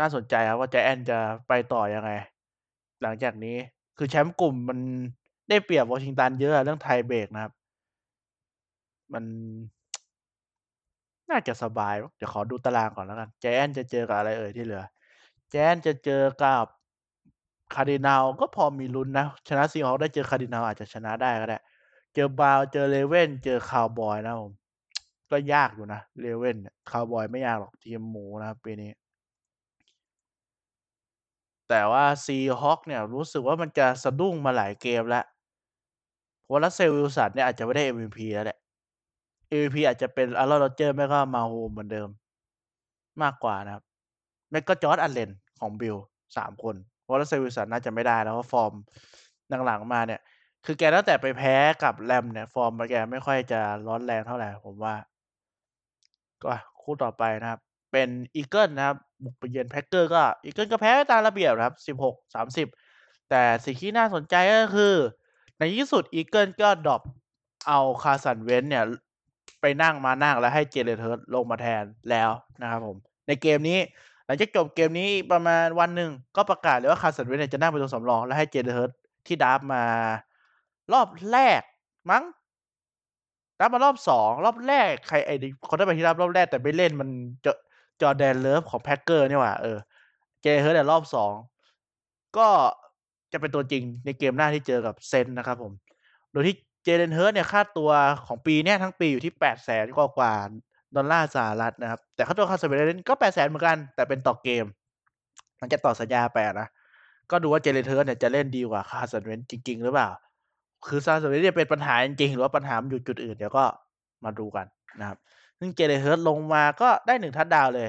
[0.00, 2.10] น่าสนใจครับว่าแจแอนจะไปต่อยังไง
[3.02, 3.56] หลังจากนี้
[3.98, 4.78] คือแชมป์กลุ่มมัน
[5.48, 7.52] ได้เปรียบวอชิงตันเยอะเรื่องไทยเบรกนะครับ
[9.12, 9.24] มัน
[11.30, 14.84] น่าจะสบาย เดี๋ยวขอดูตารางก่อนแล้วกัน แจแอนจะเจอกับอะไรเอ่ยที่เหลือ
[15.50, 16.64] Giants จะเจอกับ
[17.74, 21.58] Cardinals ก็พอมีลุ้นนะ ชนะ Seahawks ได้เจอ Cardinals อาจจะชนะได้ก็ได้
[22.14, 24.52] เจอ Browns เจอ Ravens เจอคาวบอยนะผม
[25.30, 26.56] ก็ยากอยู่นะ Ravens
[26.90, 28.90] Cowboys ไม่ยากหรอกทีมหมูนะครับปีนี้
[31.70, 35.24] แต่ว่า Seahawks เนี่ยรู้สึกว่ามันจะสะดุ้งมาหลายเกมแล้ว
[36.44, 38.58] เพราะ Russell Wilson เนี่ยอาจจะไม่ได้ MVP แล้วแหละ
[39.56, 42.08] MVP อาจจะเป็น Aaron Rodgers ไม่ก็ Mahomes เหมือนเดิม
[43.22, 43.84] มากกว่านะครับ
[44.50, 45.30] ไม่ก็ Josh Allen
[45.60, 45.96] ของ Bills
[46.36, 48.72] สามคน เพราะ Russell Wilson น่าจะไม่ได้แล้วเพราะฟอร์ม
[49.66, 50.20] หลังๆมาเนี่ย
[50.64, 51.54] คือแกตั้งแต่ไปแพ้
[51.84, 54.94] กับ Rams เนี่ย ฟอร์มแกไม่ค่อยจะร้อนแรงเท่าไหร่ผมว่า
[56.42, 56.48] ก็
[56.82, 57.60] คู่ต่อไปนะครับ
[57.92, 62.66] เป็น Eagles นะครับ บุกไปเยือน Packers ก็ Eagles ก็แพ้ตามระเบียบนะครับสิบหกสามสิบ
[63.30, 64.94] แต่สิ่งที่น่าสนใจก็คือ
[65.58, 67.02] ในที่สุด Eagles ก็ drop
[67.68, 68.84] เอา Carson Wentz เนี่ย
[69.60, 72.30] ไปนั่งม้านั่งแล้วให้ Jalen Hurts ลงมาแทนแล้ว
[72.62, 73.78] นะครับผม ในเกมนี้
[74.26, 78.90] หลังจากจบเกมนี้ประมาณวันหนึ่งก็ประกาศเลยว่า Carson Wentz เนี่ยจะนั่งเป็นตัวสำรอง แล้วให้ Jalen Hurts
[79.26, 79.84] ที่ draft มา
[80.92, 81.62] รอบแรก
[82.10, 82.24] มั้ง
[83.58, 85.34] draft มารอบสองรอบแรกใครไอ้
[85.68, 87.08] คนได้ไปที่ draft รอบแรกแต่ไม่เล่นมัน
[87.44, 87.52] จอ
[88.02, 89.78] Jordan Love ของ Packers นี่หว่าเออ
[90.40, 91.32] Jalen Hurts ในรอบสอง
[92.38, 92.48] ก็
[93.32, 95.72] จะเป็นตัวจริงในเกมหน้าที่เจอกับ Saints นะครับผม
[96.32, 97.90] โดยที่ Jalen Hurts เนี่ยค่าตัว
[98.26, 100.34] ของปีเนี้ยทั้งปีอยู่ที่แปดแสนกว่ากว่า
[100.96, 104.64] ดอลลาร์สหรัฐนะครับ แต่ค่าตัวคาสเบเลนก็แปดแสนเหมือนกัน แต่เป็นต่อเกม
[105.60, 106.68] มันจะต่อสัญญาไปนะ
[107.30, 110.08] ก็ดูว่า Jalen Hurts เนี่ยจะเล่นดีกว่า Carson Wentz จริง ๆ หรือเปล่า
[110.86, 113.64] คือ Carson Wentz เนี่ยเป็นปัญหาจริงๆหรือว่าปัญหาอยู่จุดอื่นเดี๋ยวก็
[114.24, 114.66] มาดูกัน
[115.00, 115.18] นะครับ
[115.60, 117.88] ซึ่งเจเลเฮิร์ตลงมาก็ได้หนึ่งทัดดาวเลย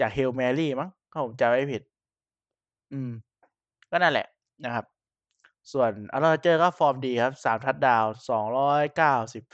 [0.00, 1.82] จาก Hail Mary มั้งถ้าผมจำไม่ผิด
[2.92, 3.10] อืม
[3.90, 4.26] ก็นั่นแหละ
[4.64, 4.84] นะครับ
[5.72, 9.44] ส่วน Aaron Rodgers ก็ฟอร์มดีครับสาม touchdown สองร้อยเก้าสิบ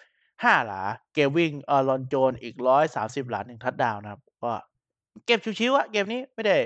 [0.44, 0.82] ห้าหลา
[1.14, 4.52] เกมวิ่ง Aaron Jones อีกร้อยสามสิบหลาหนึ่งทัดดาวนะครับ ก็
[5.26, 6.56] เกมชิวๆอะเกมนี้ไม่ได้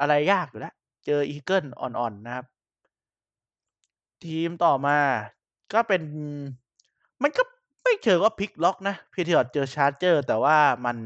[0.00, 0.74] อะไรยากอยู่แล้ว
[1.06, 2.46] เจอ Eagles อ่อนๆนะครับ
[4.24, 4.98] ทีมต่อมา
[5.72, 6.02] ก็เป็น
[7.22, 7.42] มันก็
[8.02, 10.96] เชิงว่าพลิกล็อกนะ Patriots เจอ Chargers แต่ว่ามัน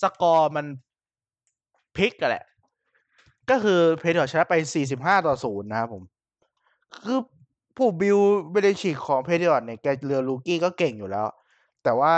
[0.00, 0.66] สกอร์มัน
[1.96, 2.44] พลิกกันแหละ
[3.50, 4.54] ก็คือ Patriots ชนะไป
[4.90, 6.02] 45 ต่อ 0 นะครับผม
[7.04, 7.20] คือ
[7.76, 8.18] ปู่ Bill
[8.50, 11.26] Belichick ของ Patriots เนี่ยแกเจอ rookie ก็เก่งอยู่แล้ว
[11.84, 12.14] แต่ว่า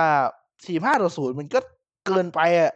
[0.64, 1.60] 45 ต่อ 0 มันก็
[2.06, 2.72] เกินไปอะ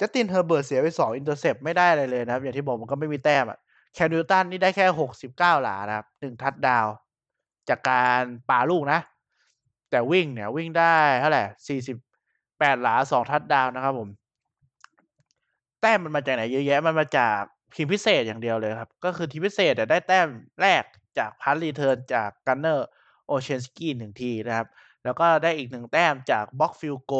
[0.00, 3.58] Justin Herbert เสียไป 2 intercept ไม่ได้อะไรเลยนะครับ อย่างที่บอกมันก็ไม่มีแต้มอะ
[3.94, 4.86] Cam Newton นี่ได้แค่
[5.20, 6.86] 69 หลานะครับหนึ่ง touchdown
[7.68, 9.00] จากการปาลูกนะ
[9.90, 11.44] แต่วิ่งเนี่ยวิ่งได้เท่าไหร่
[12.20, 14.08] 48หลา2ทัดดาวนะครับผม
[15.80, 17.40] แต้มมันมาจากไหนเยอะแยะ มันมาจาก
[17.74, 20.28] ทีมพิเศษอย่างเดียวเลยครับ ก็คือทีมพิเศษได้แต้ม
[20.60, 20.84] แรก
[21.18, 24.68] จาก punt return จาก Gunner Olszewski หนึ่งทีนะครับ
[25.04, 27.12] แล้วก็ได้อีกหนึ่งแต้มจาก block field goal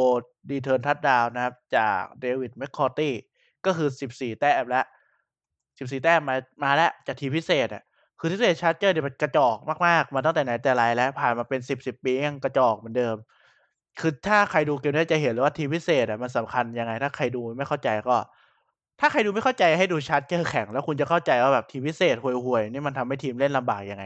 [0.50, 3.14] return touchdown นะครับ จาก Devin McCourty
[3.66, 4.86] ก็คือ14แต้มแล้ว
[5.48, 7.82] 14แต้มมามาแล้วจากทีมพิเศษอะ
[8.18, 13.16] คือทีมพิเศษ Chargers เนี่ยมันกระจอกมากๆ มาตั้งแต่ไหนแต่ไรแล้ว ผ่านมาเป็น10 10ปียังกระจอกเหมือนเดิม
[14.00, 18.16] คือถ้าใครดูเกมนี้จะเห็นเลยว่าทีมพิเศษอะมันสำคัญยังไง ถ้าใครดูไม่เข้าใจก็
[19.00, 24.04] ถ้าใครดูไม่เข้าใจให้ดู Chargers แข่งแล้วคุณจะเข้าใจว่าแบบทีมพิเศษห่วยๆนี่มันทำให้ทีมเล่นลำบากยังไง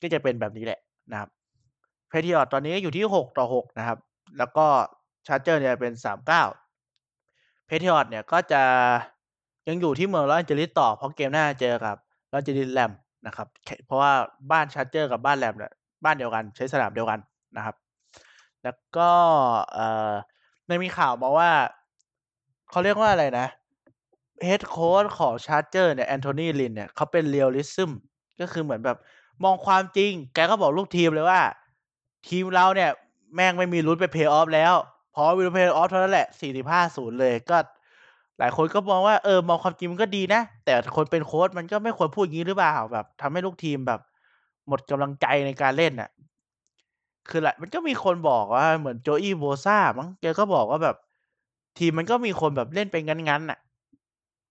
[0.00, 0.80] ก็จะเป็นแบบนี้แหละ
[1.12, 1.28] นะครับ
[2.08, 3.98] Patriots ตอนนี้อยู่ที่หกต่อหกนะครับ
[4.38, 4.66] แล้วก็
[5.26, 6.42] Chargers เนี่ยเป็นสามเก้า
[7.66, 8.62] Patriots เนี่ยก็จะ
[9.68, 11.96] ยังอยู่ที่เมืองลอสแอนเจลิสต่อเพราะเกมหน้าเจอกับ
[12.32, 12.92] ลอสแอนเจลิส Rams
[13.26, 13.46] นะครับ
[13.86, 14.12] เพราะว่า
[14.50, 15.72] บ้าน Chargers กับบ้าน Rams เนี่ย
[16.04, 17.18] บ้านเดียวกันใช้สนามเดียวกัน
[17.56, 17.76] นะครับ
[18.62, 19.10] แล้วก็
[19.72, 20.12] เอ่อ
[20.66, 21.50] ในมีข่าวมาว่า
[22.70, 23.46] เขาเรียกว่าอะไรนะ
[24.44, 27.90] head coach ของ Chargers เนี่ย Anthony Lynn เนี่ยเขาเป็น realism
[28.40, 28.98] ก็คือเหมือนแบบ
[29.44, 31.40] มองความจริง แกก็บอกลูกทีมเลยว่า
[32.28, 32.90] ทีมเราเนี่ย
[33.34, 34.74] แม่งไม่มีลุ้นไปเพย์ออฟแล้ว
[35.14, 37.56] พอวิลเพย์ออฟเท่านั้นแหละสี่สิบห้าศูนย์เลยก็
[38.40, 44.00] หลายคนก็มองว่าเออมองความจริงมันก็ดีนะ แต่คนเป็นโค้ชมันก็ไม่ควรพูดอย่างนี้หรือเปล่าแบบทำให้ลูกทีมแบบ
[44.68, 46.10] หมดกำลังใจในการเล่นอะ
[47.28, 50.96] คือแหละมันก็มีคนบอกว่าเหมือนโจอี้โบซ่ามั้งแกก็บอกว่าแบบ
[51.78, 53.58] ทีมมันก็มีคนแบบเล่นเป็นงั้นๆอะ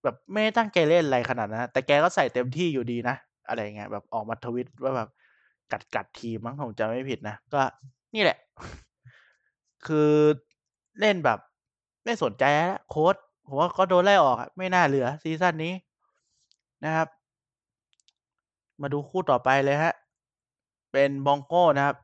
[0.02, 3.16] แบบไม่ตั้งใจเล่นอะไรขนาดนั้นแต่แกก็ใส่เต็มที่อยู่ดีนะ
[3.48, 5.08] อะไรเงี้ยแบบออกมาทวิตว่าแบบ
[5.72, 7.62] กัดกัดทีมมั้งผมจำไม่ผิดนะก็
[8.14, 8.38] นี่แหละ
[9.86, 10.10] คือ
[11.00, 11.38] เล่นแบบ
[12.04, 13.16] ไม่สนใจแล้วโค้ช
[13.50, 15.72] ผมว่าก็โดนไล่ออกไม่น่าเหลือ season นี้
[16.84, 17.08] นะครับ
[18.80, 19.94] มาดูคู่ต่อไปเลยฮะ
[20.92, 21.96] เป็น Broncos นะครับ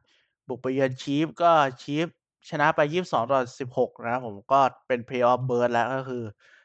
[0.48, 2.06] บุกไปเยือน Chiefs ก็ Chiefs
[2.50, 6.22] ชนะไปยี่สิบสองต่อสิบหกนะครับผมก็เป็น playoff berth แล้วก็คือ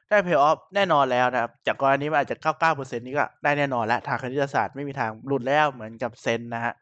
[0.10, 6.74] ได้เพย์ออฟแน่นอนแล้วนะครับ จากกรณีมันอาจจะเก้าเก้าเปอร์เซ็นนี้ก็ได้แน่นอนแล้ว ทางคณิตศาสตร์ไม่มีทางหลุดแล้วเหมือนกับ Saints นะฮะ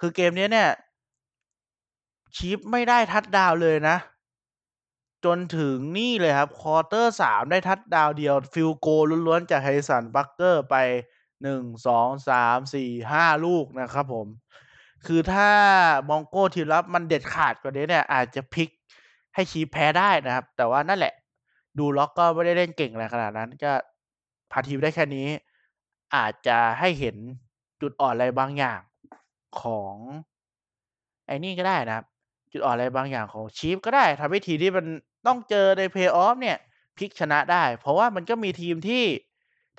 [0.00, 0.68] คือเกมนี้เนี่ย
[2.36, 3.96] Chiefs ไม่ได้ touchdown เลยนะ
[5.24, 8.88] จนถึงนี่เลยครับ quarter สามได้ทัดดาวเดียว field goal
[9.26, 10.76] ล้วนๆ จาก Harrison Butker ไป
[11.42, 14.26] หนึ่งสองสามสี่ห้าลูกนะครับผม
[15.06, 15.50] คือถ้า
[16.08, 18.68] Broncos ทีมรับมันเด็ดขาดกว่านี้เนี่ย อาจจะพลิก
[19.34, 21.14] ให้ Chiefs แพ้ได้นะครับ แต่ว่านั่นแหละ
[21.78, 23.72] Drew Lock ก็ไม่ได้เล่นเก่งอะไรขนาดนั้นก็
[24.52, 25.26] พาทีมได้แค่นี้
[26.16, 27.16] อาจจะให้เห็น
[27.80, 28.80] จุดอ่อนอะไรบางอย่าง
[29.60, 29.94] ของ
[31.26, 32.06] ไอ้นี่ก็ได้นะครับ
[32.52, 34.86] จุดอ่อนอะไรบางอย่างของ Chiefs ก็ได้ทำให้ทีมที่มัน
[35.26, 36.56] ต้องเจอในเพย์ออฟเนี่ย
[36.96, 39.04] พลิกชนะได้ เพราะว่ามันก็มีทีมที่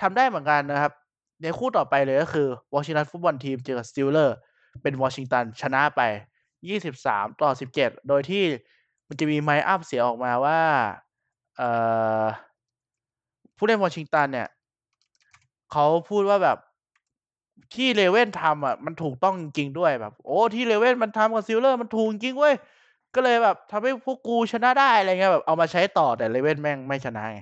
[0.01, 0.93] ทำได้เหมือนกันนะครับ
[1.41, 4.35] ในคู่ต่อไปเลยก็คือ Washington Football Team เจอกับ Steelers
[4.81, 6.01] เป็นวอชิงตันชนะไป
[6.71, 8.43] 23 ต่อ 17 โดยที่
[9.07, 10.59] มันจะมี mic'd up เสียออกมาว่า
[13.57, 14.47] ผู้เล่นวอชิงตันเนี่ย
[15.71, 16.57] เขาพูดว่าแบบ
[17.73, 22.55] ที่ Ravens ทำอะมันถูกต้องจริงด้วยแบบ โอ้ที่ Ravens มันทำกับ Steelers มันถูกจริงเว้ย
[23.15, 27.39] ก็เลยแบบทำให้พวกกูชนะได้อะไรเงี้ยแบบเอามาใช้ต่อแต่ Ravens แม่งไม่ชนะไง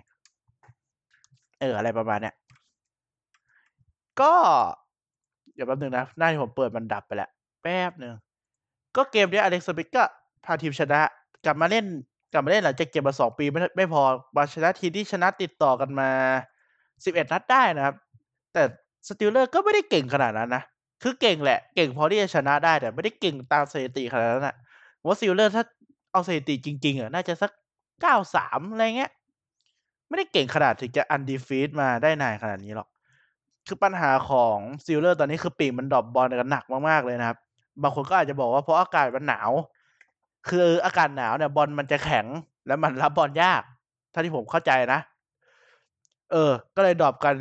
[1.60, 2.36] เอออะไรประมาณเนี้ย
[4.22, 4.34] ก็
[5.54, 7.30] เดี๋ยวแป๊บนึงนะหน้าที่ผมเปิดมันดับไปแล้ว
[7.64, 8.14] แป๊บหนึ่ง
[8.96, 10.04] ก็เกมนี้ Alex Smith ก็
[10.46, 11.00] พาทีมชนะ
[11.46, 11.86] กลับมาเล่น
[12.34, 14.02] กลับมาเล่นหลังจากเจ็บมาสองปีไม่ไม่พอ
[14.36, 16.10] มาชนะทีมที่ชนะติดต่อกันมา
[17.06, 17.96] สิบเอ็ดนัดได้นะครับ
[18.54, 18.64] แต่
[19.08, 20.64] Steelers ก็ไม่ได้เก่งขนาดนั้นนะ
[21.04, 24.56] คือเก่งแหละ เก่งพอที่จะชนะได้แต่ไม่ได้เก่งตามสถิติขนาดนั้นนะ
[25.08, 25.64] ว่า Steelers ถ้า
[26.12, 27.52] เอาสถิติจริง ๆอะน่าจะสัก
[28.02, 29.12] เก้าสามอะไรเงี้ย
[30.08, 32.88] ไม่ได้เก่งขนาดถึงจะ undefeated มาได้นานขนาดนี้หรอก
[33.68, 37.38] คือปัญหาของ Steelers ตอนนี้คือปีกมัน drop บอลกันหนักมากๆเลยนะครับ
[37.84, 39.52] บางคนก็อาจจะบอกว่าเพราะอากาศมันหนาว
[40.50, 42.26] คืออากาศหนาวเนี่ยบอลมันจะแข็ง
[42.68, 43.62] แล้วมันรับบอลยาก
[44.14, 45.00] ถ้าที่ผมเข้าใจนะ
[46.32, 47.36] เออ ก็เลย drop กัน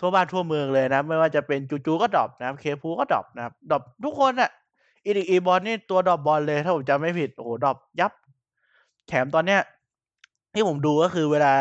[0.00, 4.50] ทั่วบ้านทั่วเมืองเลยนะ ไม่ว่าจะเป็น JuJu ก็ drop นะครับ Claypool ก็ drop นะครับ drop ทุกคนอะ
[5.04, 8.12] อีดิอีบอลนี่ตัวดรอปบอลเลยถ้าผมจำไม่ผิดโอ้โห drop ยับ
[9.08, 9.60] แถมตอนเนี้ย
[10.54, 11.52] ที่ผมดูก็คือเวลา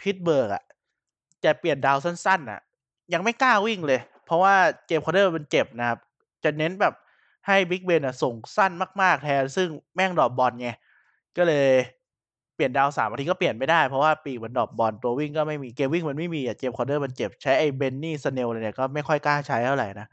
[0.00, 0.62] Pittsburgh อะ
[1.44, 2.60] จะเปลี่ยน down สั้นๆอะ
[3.12, 4.54] ยังไม่กล้าวิ่งเลย เพราะว่า
[4.86, 5.98] James Conner มันเจ็บนะครับ
[6.44, 6.94] จะเน้นแบบ
[7.46, 10.68] ให้ Big Ben อะส่งสั้นมาก ๆ แทน ซึ่งแม่ง drop บอลไง
[11.36, 11.68] ก็เลย
[12.54, 20.06] เปลี่ยน down สามนาทีก็เปลี่ยนไม่ได้เพราะว่าปีกมัน drop บอลตัววิ่งก็ไม่มีเกมวิ่งมันไม่มีอะ James Conner มันเจ็บใช้ไอ้ Benny Snell เนี่ยก็ไม่ค่อยกล้าใช้เท่าไหร่นะ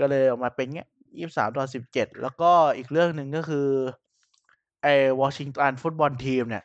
[0.00, 3.68] ก็เลยออกมาเป็นเงี้ย ยี่สิบสามต่อสิบเจ็ดแล้วก็อีกเรื่องหนึ่งก็คือ
[4.82, 4.86] ไอ
[5.20, 6.64] Washington Football Team เนี่ย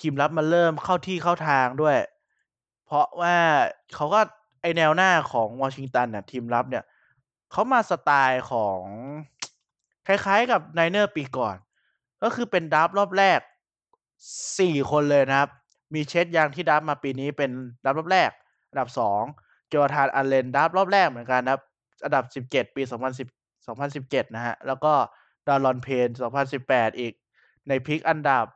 [0.00, 1.96] ทีมรับมันเริ่มเข้าที่เข้าทางด้วย
[2.86, 3.36] เพราะว่า
[3.94, 4.20] เขาก็
[4.60, 6.84] ไอแนวหน้าของวอชิงตันเนี่ยทีมรับเนี่ย
[7.52, 8.80] เขามาสไตล์ของ
[10.06, 11.56] คล้ายๆกับ Niners ปีก่อน
[12.22, 13.40] ก็คือเป็น draft รอบแรก
[14.58, 15.50] สี่คนเลยนะครับ
[15.94, 17.50] มี Chase Young ที่ draft มาปีนี้เป็น
[17.84, 18.30] draft รอบแรก
[18.70, 19.22] อันดับสอง
[19.68, 21.60] Jonathan Allen draft รอบแรกเหมือนกันนะครับ
[22.04, 23.28] อันดับสิบเจ็ดปีสองพันสิบ
[24.24, 24.92] 2017 นะฮะ แล้วก็
[25.46, 26.08] Daron Payne
[26.54, 27.12] 2018 อีก
[27.68, 28.46] ใน pick อันดับ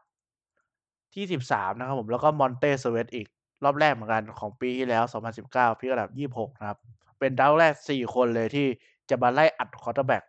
[1.15, 3.27] ที่ 13 นะครับผม แล้วก็ Montez Sweat อีก
[3.65, 5.05] รอบแรกเหมือนกันของปีที่แล้ว
[5.43, 6.79] 2019 pick อันดับ 26 นะครับ
[7.19, 8.67] เป็นดาวแรก 4 คนเลยที่
[9.11, 10.23] จะมาไล่อัด quarterback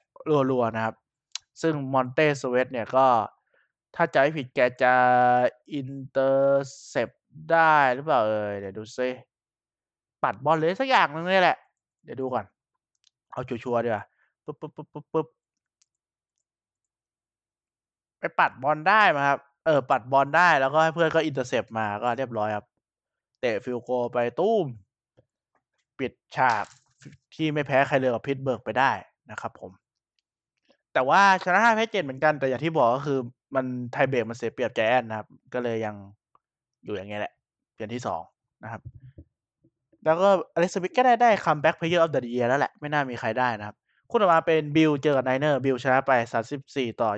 [0.52, 0.96] รัวๆ นะครับ
[1.62, 3.06] ซึ่ง Montez Sweat เนี่ยก็
[3.96, 4.94] ถ้าจำไม่ผิดแกจะ
[5.74, 7.10] intercept
[7.52, 9.10] ได้หรือเปล่าเอ่ยเดี๋ยวดูซิ
[10.24, 11.58] ปัดบอลเลยสักอย่างหนึ่งนี่แหละ
[12.04, 12.46] เดี๋ยวดูก่อน
[13.32, 14.04] เอาชัวร์ๆดีกว่า
[14.46, 15.28] ปึ๊บปึ๊บปึ๊บปึ๊บปึ๊บ
[18.20, 22.66] ไปปัดบอลได้มาครับ เออ ปัดบอลได้แล้วก็ให้เพื่อนก็ intercept มาก็เรียบร้อยครับ
[23.42, 24.66] เตะ field goal ไปตุ้ม
[26.00, 26.66] ปิดฉาก
[27.34, 28.92] ที่ไม่แพ้ใครเลยกับ Pittsburgh ไปได้
[29.32, 29.72] นะครับผม
[30.94, 33.20] แต่ว่าชนะ5แพ้7เหมือนกันแต่อย่างที่บอกก็คือ
[33.56, 35.96] มัน tiebreak มันเสียเปรียบใจแอนนะครับ ก็เลยยัง
[36.84, 37.34] อยู่อย่างเงี้ยแหละ
[37.74, 38.22] เปลี่ยนที่สอง
[38.64, 38.82] นะครับ
[40.06, 43.76] แล้วก็ Alex Smith ก็ได้ได้ Comeback Player of the Year แล้วแหละ ไม่น่ามีใครได้นะครับ
[44.10, 46.12] คู่ต่อมาเป็น Bills เจอกับ Niners Bills ชนะไป
[46.54, 47.10] 34ต่อ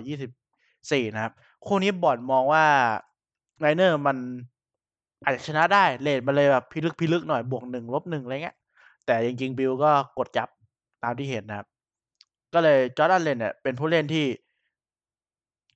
[0.49, 1.33] 24นะครับ
[1.65, 2.65] คู่นี้บ่อนมองว่า
[3.59, 4.17] Niners มัน
[5.23, 8.57] อาจจะชนะได้ rate มันเลยแบบพิลึกพิลึกหน่อยบวกหนึ่งลบหนึ่งอะไรเงี้ย
[9.05, 10.49] แต่จริงๆ Bills ก็กดยับ
[11.03, 11.67] ตามที่เห็นนะครับ
[12.53, 14.25] ก็เลย Josh Allen เนี่ยเป็นผู้เล่นที่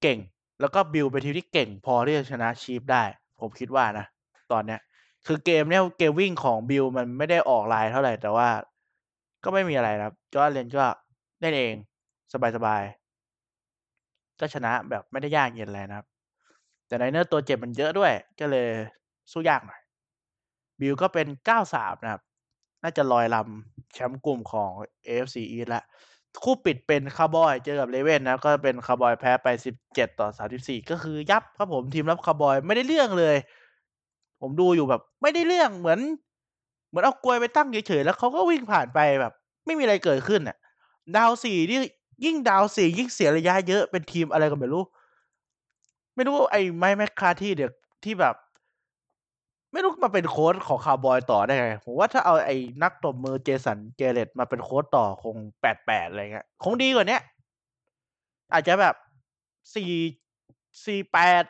[0.01, 0.19] เก่ง
[0.61, 3.03] แล้วก็ Bills เป็นทีมที่เก่งพอที่จะชนะ Chiefs ได้
[3.39, 4.05] ผมคิดว่านะ
[4.51, 4.79] ตอนเนี้ย
[5.27, 8.49] คือเกมเนี้ยเกมวิ่งของ Bills มันไม่ได้ออกลายเท่าไหร่ แต่ว่า
[9.43, 10.85] ก็ไม่มีอะไรนะครับ Josh Allen ก็
[11.39, 11.73] เล่นเอง
[12.55, 16.07] สบายๆ ก็ชนะแบบไม่ได้ยากเย็นอะไรนะครับ
[16.87, 18.67] แต่ Niners ตัวเจ็บมันเยอะด้วย ก็เลย
[19.31, 19.81] สู้ยากหน่อย
[20.79, 21.27] Bills ก็เป็น
[21.65, 22.21] 93 นะครับ
[22.83, 24.71] น่าจะลอยลำแชมป์กลุ่มของ
[25.07, 25.83] AFC East แล้ว
[26.43, 29.47] คู่ปิดเป็นคาร์บอยเจอกับ Raven นะก็เป็นคาร์บอยแพ้ไป
[29.83, 30.27] 17 ต่อ
[30.59, 33.35] 34 ก็คือยับครับผมทีมรับคาร์บอยไม่ได้เรื่องเลย
[34.41, 35.99] ผมดูอยู่แบบ ไม่ได้เรื่องเหมือน
[36.89, 39.33] เหมือนเอากรวยไปตั้งเฉยๆแล้วเขาก็วิ่งผ่านไปแบบ
[39.65, 40.57] ไม่มีอะไรเกิดขึ้นอะ
[41.17, 41.79] ดาวสี่นี่
[42.25, 44.83] ยิ่งดาวสี่ยิ่งเสียระยะเยอะเป็นทีมอะไรก็ไม่รู้
[46.15, 47.71] ไม่รู้ไอ้ Mike McCarthy เดี๋ยว
[48.03, 48.35] ที่แบบ
[49.71, 57.21] ไม่รู้มาเป็นโค้ชของคาร์บอยต่อได้ไงผมว่าถ้าเอาไอ้นักตบมือ Jason Garrett มาเป็นโค้ชต่อคงแปดแปดอะไรเงี้ยคงดีกว่าเนี้ย
[58.53, 58.95] อาจจะแบบ
[59.75, 59.91] สี่
[60.85, 61.43] สี่แปด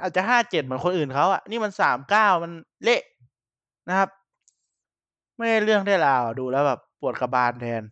[0.00, 3.02] อาจจะห้าเจ็ดเหมือนคนอื่นเขาอะ นี่มันสามเก้ามันเละ
[3.88, 4.08] นะครับ
[5.36, 7.82] ไม่ได้เรื่องได้ราวดูแล้วแบบปวดกระบาลแทน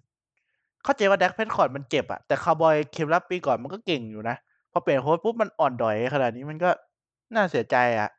[0.85, 4.37] เข้าใจว่า Dak Prescott มันเจ็บอะแต่คาร์บอยเกมรับปีก่อนมันก็เก่งอยู่นะ
[4.73, 6.71] พอเปลี่ยนโค้ชปุ๊บมันอ่อนด้อยขนาดนี้มันก็
[7.35, 8.11] น่าเสียใจอะ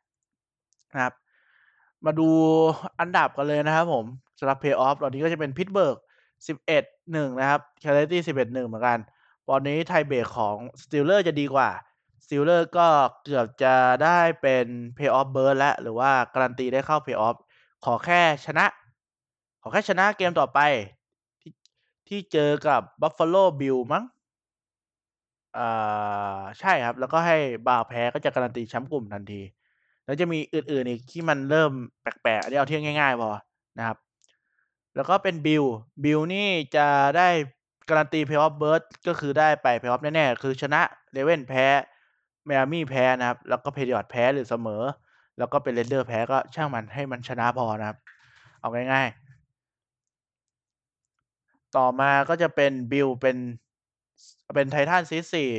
[0.91, 1.13] นะครับ
[2.05, 2.29] มาดู
[2.99, 4.05] อันดับกันเลยนะครับผม
[4.39, 5.97] สำหรับเพลย์ออฟตอนนี้ก็จะเป็น Pittsburgh
[6.47, 8.97] สิบเอ็ดหนึ่งนะครับ Kansas City สิบเอ็ดหนึ่งเหมือนกัน
[9.49, 11.69] ตอนนี้ tiebreak ของ Steeler จะดีกว่า
[12.31, 12.87] Steeler ก็
[13.23, 14.65] เกือบจะได้เป็น
[14.95, 17.35] เพลย์ออฟ berth แล้ว หรือว่าการันตีได้เข้าเพลย์ออฟ
[17.85, 18.65] ขอแค่ชนะ
[19.61, 20.59] ขอแค่ชนะเกมต่อไป
[21.41, 21.51] ที่
[22.07, 24.03] ที่เจอกับ Buffalo Bill มั้ง
[25.57, 29.41] อ่าใช่ครับ แล้วก็ให้บาวแพ้ก็จะการันตีแชมป์กลุ่มทันที
[30.05, 33.29] แล้วจะมีอื่นๆอีกที่มันเริ่มแปลกๆอันนี้เอาเพียงง่ายๆพอ
[33.77, 33.97] นะครับ
[34.95, 35.63] แล้วก็เป็น Bill
[36.03, 37.29] Bill นี่จะได้
[37.89, 40.81] การันตีเพลย์ออฟ berth ก็คือได้ไปเพลย์ออฟแน่ๆ คือชนะ
[41.13, 41.65] Raven แพ้
[42.45, 44.83] Miami แพ้นะครับ แล้วก็ Patriot แพ้หรือเสมอ
[45.37, 47.97] แล้วก็เป็น Raider แพ้ก็ช่างมันให้มันชนะพอนะครับ
[48.59, 53.37] เอาง่ายๆ ต่อมาก็จะเป็นบิลเป็น
[54.53, 55.51] เป็น Titan seed สี่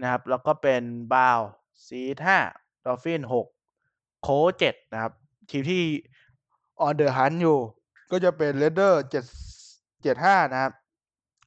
[0.00, 0.82] นะครับ แล้วก็เป็น
[1.14, 2.38] Brown seed ห้า
[2.84, 3.46] Dolphin หก
[4.22, 5.12] Colt เจ็ดนะครับ
[5.50, 5.82] ทีมที่
[6.80, 7.58] on the hunt อยู่
[8.10, 9.24] ก็จะเป็น Raider เจ็ด
[10.02, 10.72] เจ็ดห้านะครับ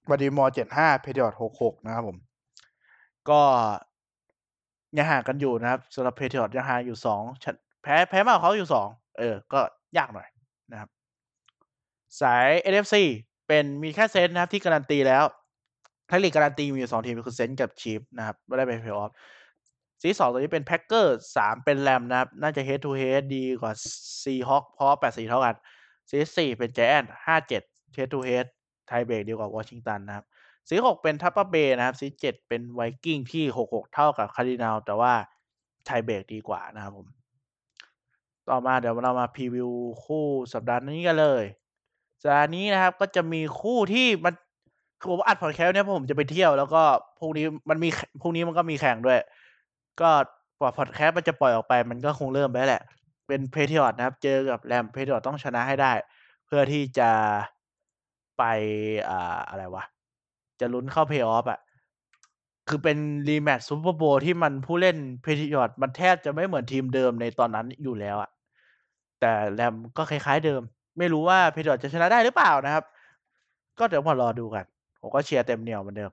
[0.10, 2.18] Baltimore เจ็ดห้า Patriot หกหกนะครับผม
[3.30, 3.42] ก็
[4.98, 7.22] ยังห่างกันอยู่นะครับสำหรับ Patriot ยังห่างอยู่สอง
[7.84, 9.60] แพ้แพ้มากเขาอยู่สองเออ ก็
[9.98, 10.28] ยากหน่อย
[10.72, 10.90] นะครับ
[12.22, 12.96] สาย NFC
[13.48, 15.24] เป็นมีแค่ Saint นะครับที่การันตีแล้ว
[16.08, 19.12] ทั้งลีกการันตีมีอยู่สองทีมคือ Saint กับ Chief นะครับไม่ได้ไปเพลย์ออฟ
[20.02, 23.74] seed สองตัวนี้เป็น Packer สามเป็นแรมนะครับ น่าจะ head to head ดีกว่า
[24.24, 25.56] Seahawk เพราะแปดสี่เท่ากัน
[26.10, 27.62] seed สี่เป็น Giant ห้าเจ็ด
[27.94, 28.46] head to head
[28.88, 30.26] tiebreak ดีกว่าวอชิงตันนะครับ
[30.70, 35.14] seed หกเป็น Tampa Bay นะครับ seed เจ็ดเป็นไวกิ้งที่หกหกเท่ากับคาร์ดินาลแต่ว่า
[35.86, 37.08] tiebreak ดีกว่านะครับผม
[38.50, 39.70] ต่อมาเดี๋ยวเรามาพรีวิว
[40.04, 41.44] คู่สัปดาห์นี้กันเลย
[42.22, 44.34] สัปดาห์นี้นะครับก็จะมีคู่ที่มัน
[45.00, 46.84] คือผมอัดพอดแคสต์เนี่ยผมจะไปเที่ยวแล้วก็
[47.20, 47.90] พรุ่งนี้มันมี
[48.22, 49.20] พรุ่งนี้มันก็มีแข่งด้วย
[50.02, 50.12] ก็
[50.60, 52.84] กว่าพอดแคสต์มันจะปล่อยออกไป มันก็คงเริ่มไปแหละ
[53.28, 55.92] เป็น Patriot นะครับ เจอกับ Ram Patriot ต้องชนะให้ได้
[56.46, 57.10] เพื่อที่จะ
[58.38, 58.44] ไป
[59.10, 59.84] อ่าอะไรวะ
[60.60, 61.60] จะลุ้นเข้าเพลย์ออฟอะ
[62.70, 68.30] คือเป็นรีแมตช์ Super Bowl ที่มันผู้เล่น Patriot มันแทบจะไม่เหมือนทีมเดิมในตอนนั้นอยู่แล้วอะ
[69.20, 70.62] แต่แรมก็คล้ายๆเดิม
[70.98, 72.84] ไม่รู้ว่า Patriot จะชนะได้หรือเปล่านะครับ
[73.80, 74.66] ก็เดี๋ยวมารอดูกัน
[75.02, 76.12] ผมก็เชียร์เต็มเหนียวเหมือนเดิม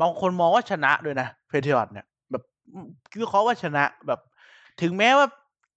[0.00, 2.42] บางคนมองว่าชนะด้วยนะ Patriot เนี่ย แบบ
[3.12, 4.20] คือเขาว่าชนะแบบ
[4.82, 5.26] ถึงแม้ว่า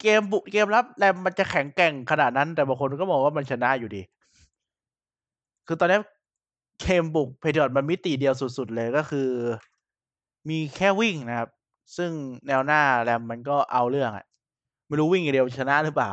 [0.02, 4.02] เกมบุกเกมรับแรมมันจะแข็งแกร่งขนาดนั้น แต่บางคนก็มองว่ามันชนะอยู่ดี
[5.68, 6.00] คือตอนนี้
[6.86, 9.30] เกมบุก Patriot มันมิติเดียวสุด ๆ เลยก็คือ
[10.50, 11.50] มีแค่วิ่งนะครับ
[11.98, 12.12] ซึ่ง
[12.48, 14.26] แนวหน้าแรมมันก็เอาเรื่องอะ
[14.88, 16.12] ไม่รู้วิ่งอย่างเดียวชนะหรือเปล่า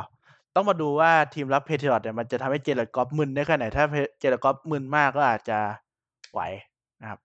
[0.55, 3.85] ต้องมาดูว่าทีมรับ Patriot เนี่ยมันจะทำให้ Jared Goff มึนได้แค่ไหน ถ้า
[4.19, 5.59] Jared Goff มึนมากก็อาจจะ
[6.31, 6.41] ไหว
[7.01, 7.19] นะครับ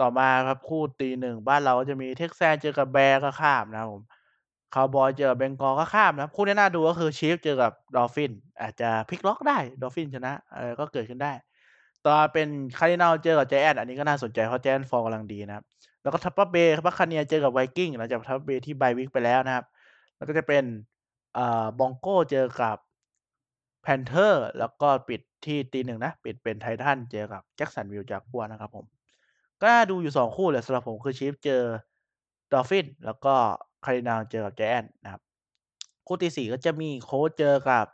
[0.00, 4.02] ต่อมาครับคู่ตีหนึ่งบ้านเราก็จะมี Texan เจอกับ Bear ก็ข้ามนะครับผม
[4.74, 11.32] คาวบอยเจอ Bengal ก็ข้ามนะคู่นี้น่าดูก็คือ Chief เจอกับ Dolphin อาจจะพลิกล็อกได้ Dolphin ชนะเออก็เกิดขึ้นได้
[12.06, 15.64] ต่อเป็นคาร์ดินัลเจอกับ Giant อันนี้ก็น่าสนใจเพราะ Giant ฟอร์มกำลังดีนะครับ
[16.02, 19.64] แล้วก็ Tampa Bay Buccaneer เจอกับไวกิ้งหลังจาก Tampa Bay ที่ bye week ไปแล้วนะครับ
[20.16, 20.64] แล้วก็จะเป็น
[21.36, 22.76] อ่า Bronco เจอกับ
[23.82, 28.84] Panther แล้วก็ปิดที่ตีหนึ่งนะ ปิดเป็นไททันเจอกับ Jacksonville Jaguar นะครับผม
[29.60, 31.62] ก็น่าดูอยู่สองคู่เลยสำหรับผมคือ Chief เจอ
[32.52, 33.34] Dolphin แล้วก็
[33.84, 35.22] คาร์ดินัลเจอกับ Giant นะครับ
[36.06, 37.86] คู่ที่สี่ก็จะมีโค้ชเจอกับ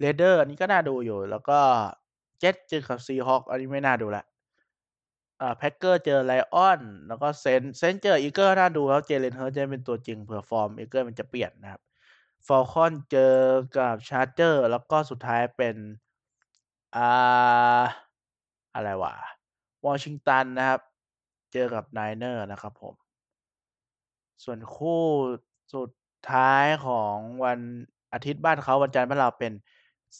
[0.00, 1.58] Raider อันนี้ก็น่าดูอยู่ แล้วก็
[2.38, 4.24] เจ็ตเจอกับ Seahawk อันนี้ไม่น่าดูละ
[5.40, 11.80] อ่า Packer เจอ Lion แล้วก็ Saint Saint เจอ Eagle น่าดูแล้ว Jalen Hurts จะเป็นตัวจริงเผื่อฟอร์ม Eagle มันจะเปลี่ยนนะครับ
[12.46, 13.34] Falcon เจอ
[13.76, 15.76] กับ Charger แล้วก็สุดท้ายเป็น
[16.96, 17.82] อ่า
[18.74, 19.14] อะไรวะ
[19.86, 20.80] วอชิงตันนะครับ
[21.52, 22.94] เจอกับ Niner นะครับผม
[24.44, 25.02] ส่วนคู่
[25.74, 25.90] สุด
[26.32, 27.60] ท้ายของวัน
[28.12, 29.52] อาทิตย์บ้านเขาวันจันทร์บ้านเราเป็น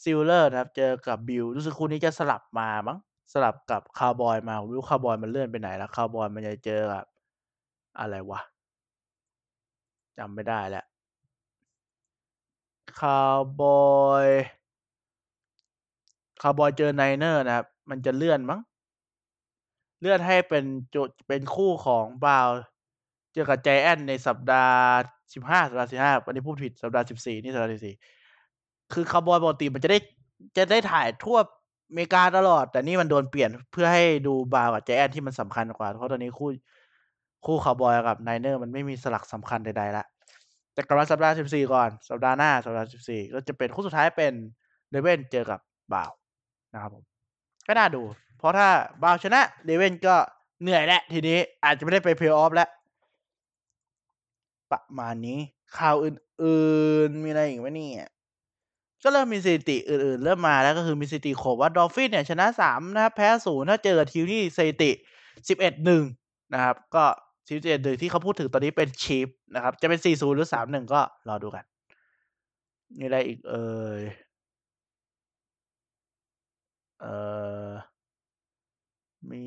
[0.01, 2.97] Steeler นะครับ เจอกับบิลรู้สึกคู่นี้จะสลับมามั้ง
[3.33, 7.05] สลับกับคาวบอยมาวิวคาวบอยมันเลื่อนไปไหนแล้วคาวบอยมันจะเจอกับ
[7.99, 8.41] อะไรวะ
[10.17, 10.85] จำไม่ได้แล้ว
[12.99, 18.59] Cowboy Cowboy เจอ Niner นะครับ มันจะเลื่อนมั้ง
[19.99, 22.49] เลื่อนให้เป็นจุดเป็นคู่ของบราวน์
[23.33, 24.81] เจอกับไจแอนต์ในสัปดาห์
[25.33, 27.95] สิบห้าสัปดาห์สิบห้าวันนี้พูดผิดสัปดาห์สิบสี่นี่สัปดาห์สิบสี่
[28.93, 29.99] คือคาวบอยปกติมันจะได้
[30.57, 31.37] จะได้ถ่ายทั่ว
[31.89, 36.49] อเมริกาตลอด แต่นี่มันโดนเปลี่ยนเพื่อให้ดูบราวน์กับไจแอนต์ที่มันสำคัญกว่า เพราะตอนนี้คู่
[37.45, 40.05] คู่คาวบอยกับไนเนอร์มันไม่มีสลักสำคัญใดๆละ
[40.73, 44.33] แต่กลับมาสัปดาห์สิบสี่ก่อน สัปดาห์หน้า สัปดาห์สิบสี่ก็จะเป็นคู่สุดท้ายเป็น
[44.91, 45.59] เรเวนส์เจอกับ
[45.93, 46.11] บราวน์
[46.73, 47.03] นะครับผม
[47.67, 48.01] ก็น่าดู
[48.37, 48.67] เพราะถ้า
[49.03, 50.15] บราวน์ชนะเรเวนส์ก็
[50.61, 52.69] เหนื่อยแล้วทีนี้อาจจะไม่ได้ไปเพลย์ออฟแล้ว
[54.71, 55.39] ประมาณนี้
[55.77, 58.09] ข่าวอื่นๆ มีอะไรอีกไหมเนี่ย
[59.03, 64.91] ก็เริ่มมีสถิติอื่นๆ เริ่มมาแล้วก็คือมีสถิติโชว์ว่าดอฟฟินเนี่ยชนะสามนะครับแพ้ศูนย์ถ้าเจอทีมที่สถิติ
[65.49, 66.03] สิบเอ็ดหนึ่ง
[66.53, 67.05] นะครับ ก็
[67.47, 71.63] สิบเอ็ดหนึ่งที่เขาพูดถึงตอนนี้เป็นชีฟส์นะครับ จะเป็นสี่ศูนย์หรือสามหนึ่งก็รอดูกัน
[72.97, 73.67] มีอะไรอีกเอ่
[73.99, 74.01] ย
[76.99, 77.13] เอ่
[77.69, 77.71] อ
[79.29, 79.43] มี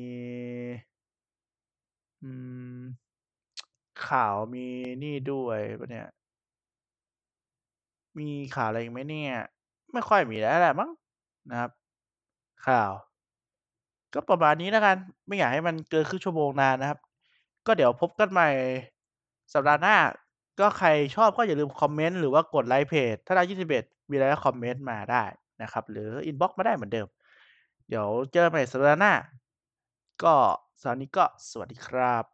[2.23, 2.31] อื
[2.79, 2.81] ม
[4.05, 4.65] ข่าวมี
[5.03, 6.07] นี่ด้วยปะเนี่ย
[8.19, 9.31] มีข่าวอะไรอีกไหมเนี่ย
[9.93, 10.89] ไม่ค่อยมีแล้วแหละมั้ง
[11.49, 11.71] นะครับ
[12.65, 12.91] ข่าว
[14.13, 14.97] ก็ประมาณนี้แล้วกัน
[15.27, 16.99] ไม่อยากให้มันเกินครึ่งชั่วโมงนานนะครับ
[17.65, 18.49] ก็เดี๋ยวพบกันใหม่
[19.53, 19.97] สัปดาห์หน้า
[20.59, 25.23] ก็ใครชอบก็อย่าลืมคอมเมนต์หรือว่ากดไลค์เพจ ถ้าได้21มีอะไรก็คอมเมนต์มาได้
[25.61, 27.07] นะครับ หรืออินบ็อกซ์มาได้เหมือนเดิม
[27.89, 29.13] เดี๋ยวเจอกันใหม่สัปดาห์หน้า
[30.23, 30.35] ก็
[30.81, 32.25] สำหรับนี้ก็สวัสดีครับ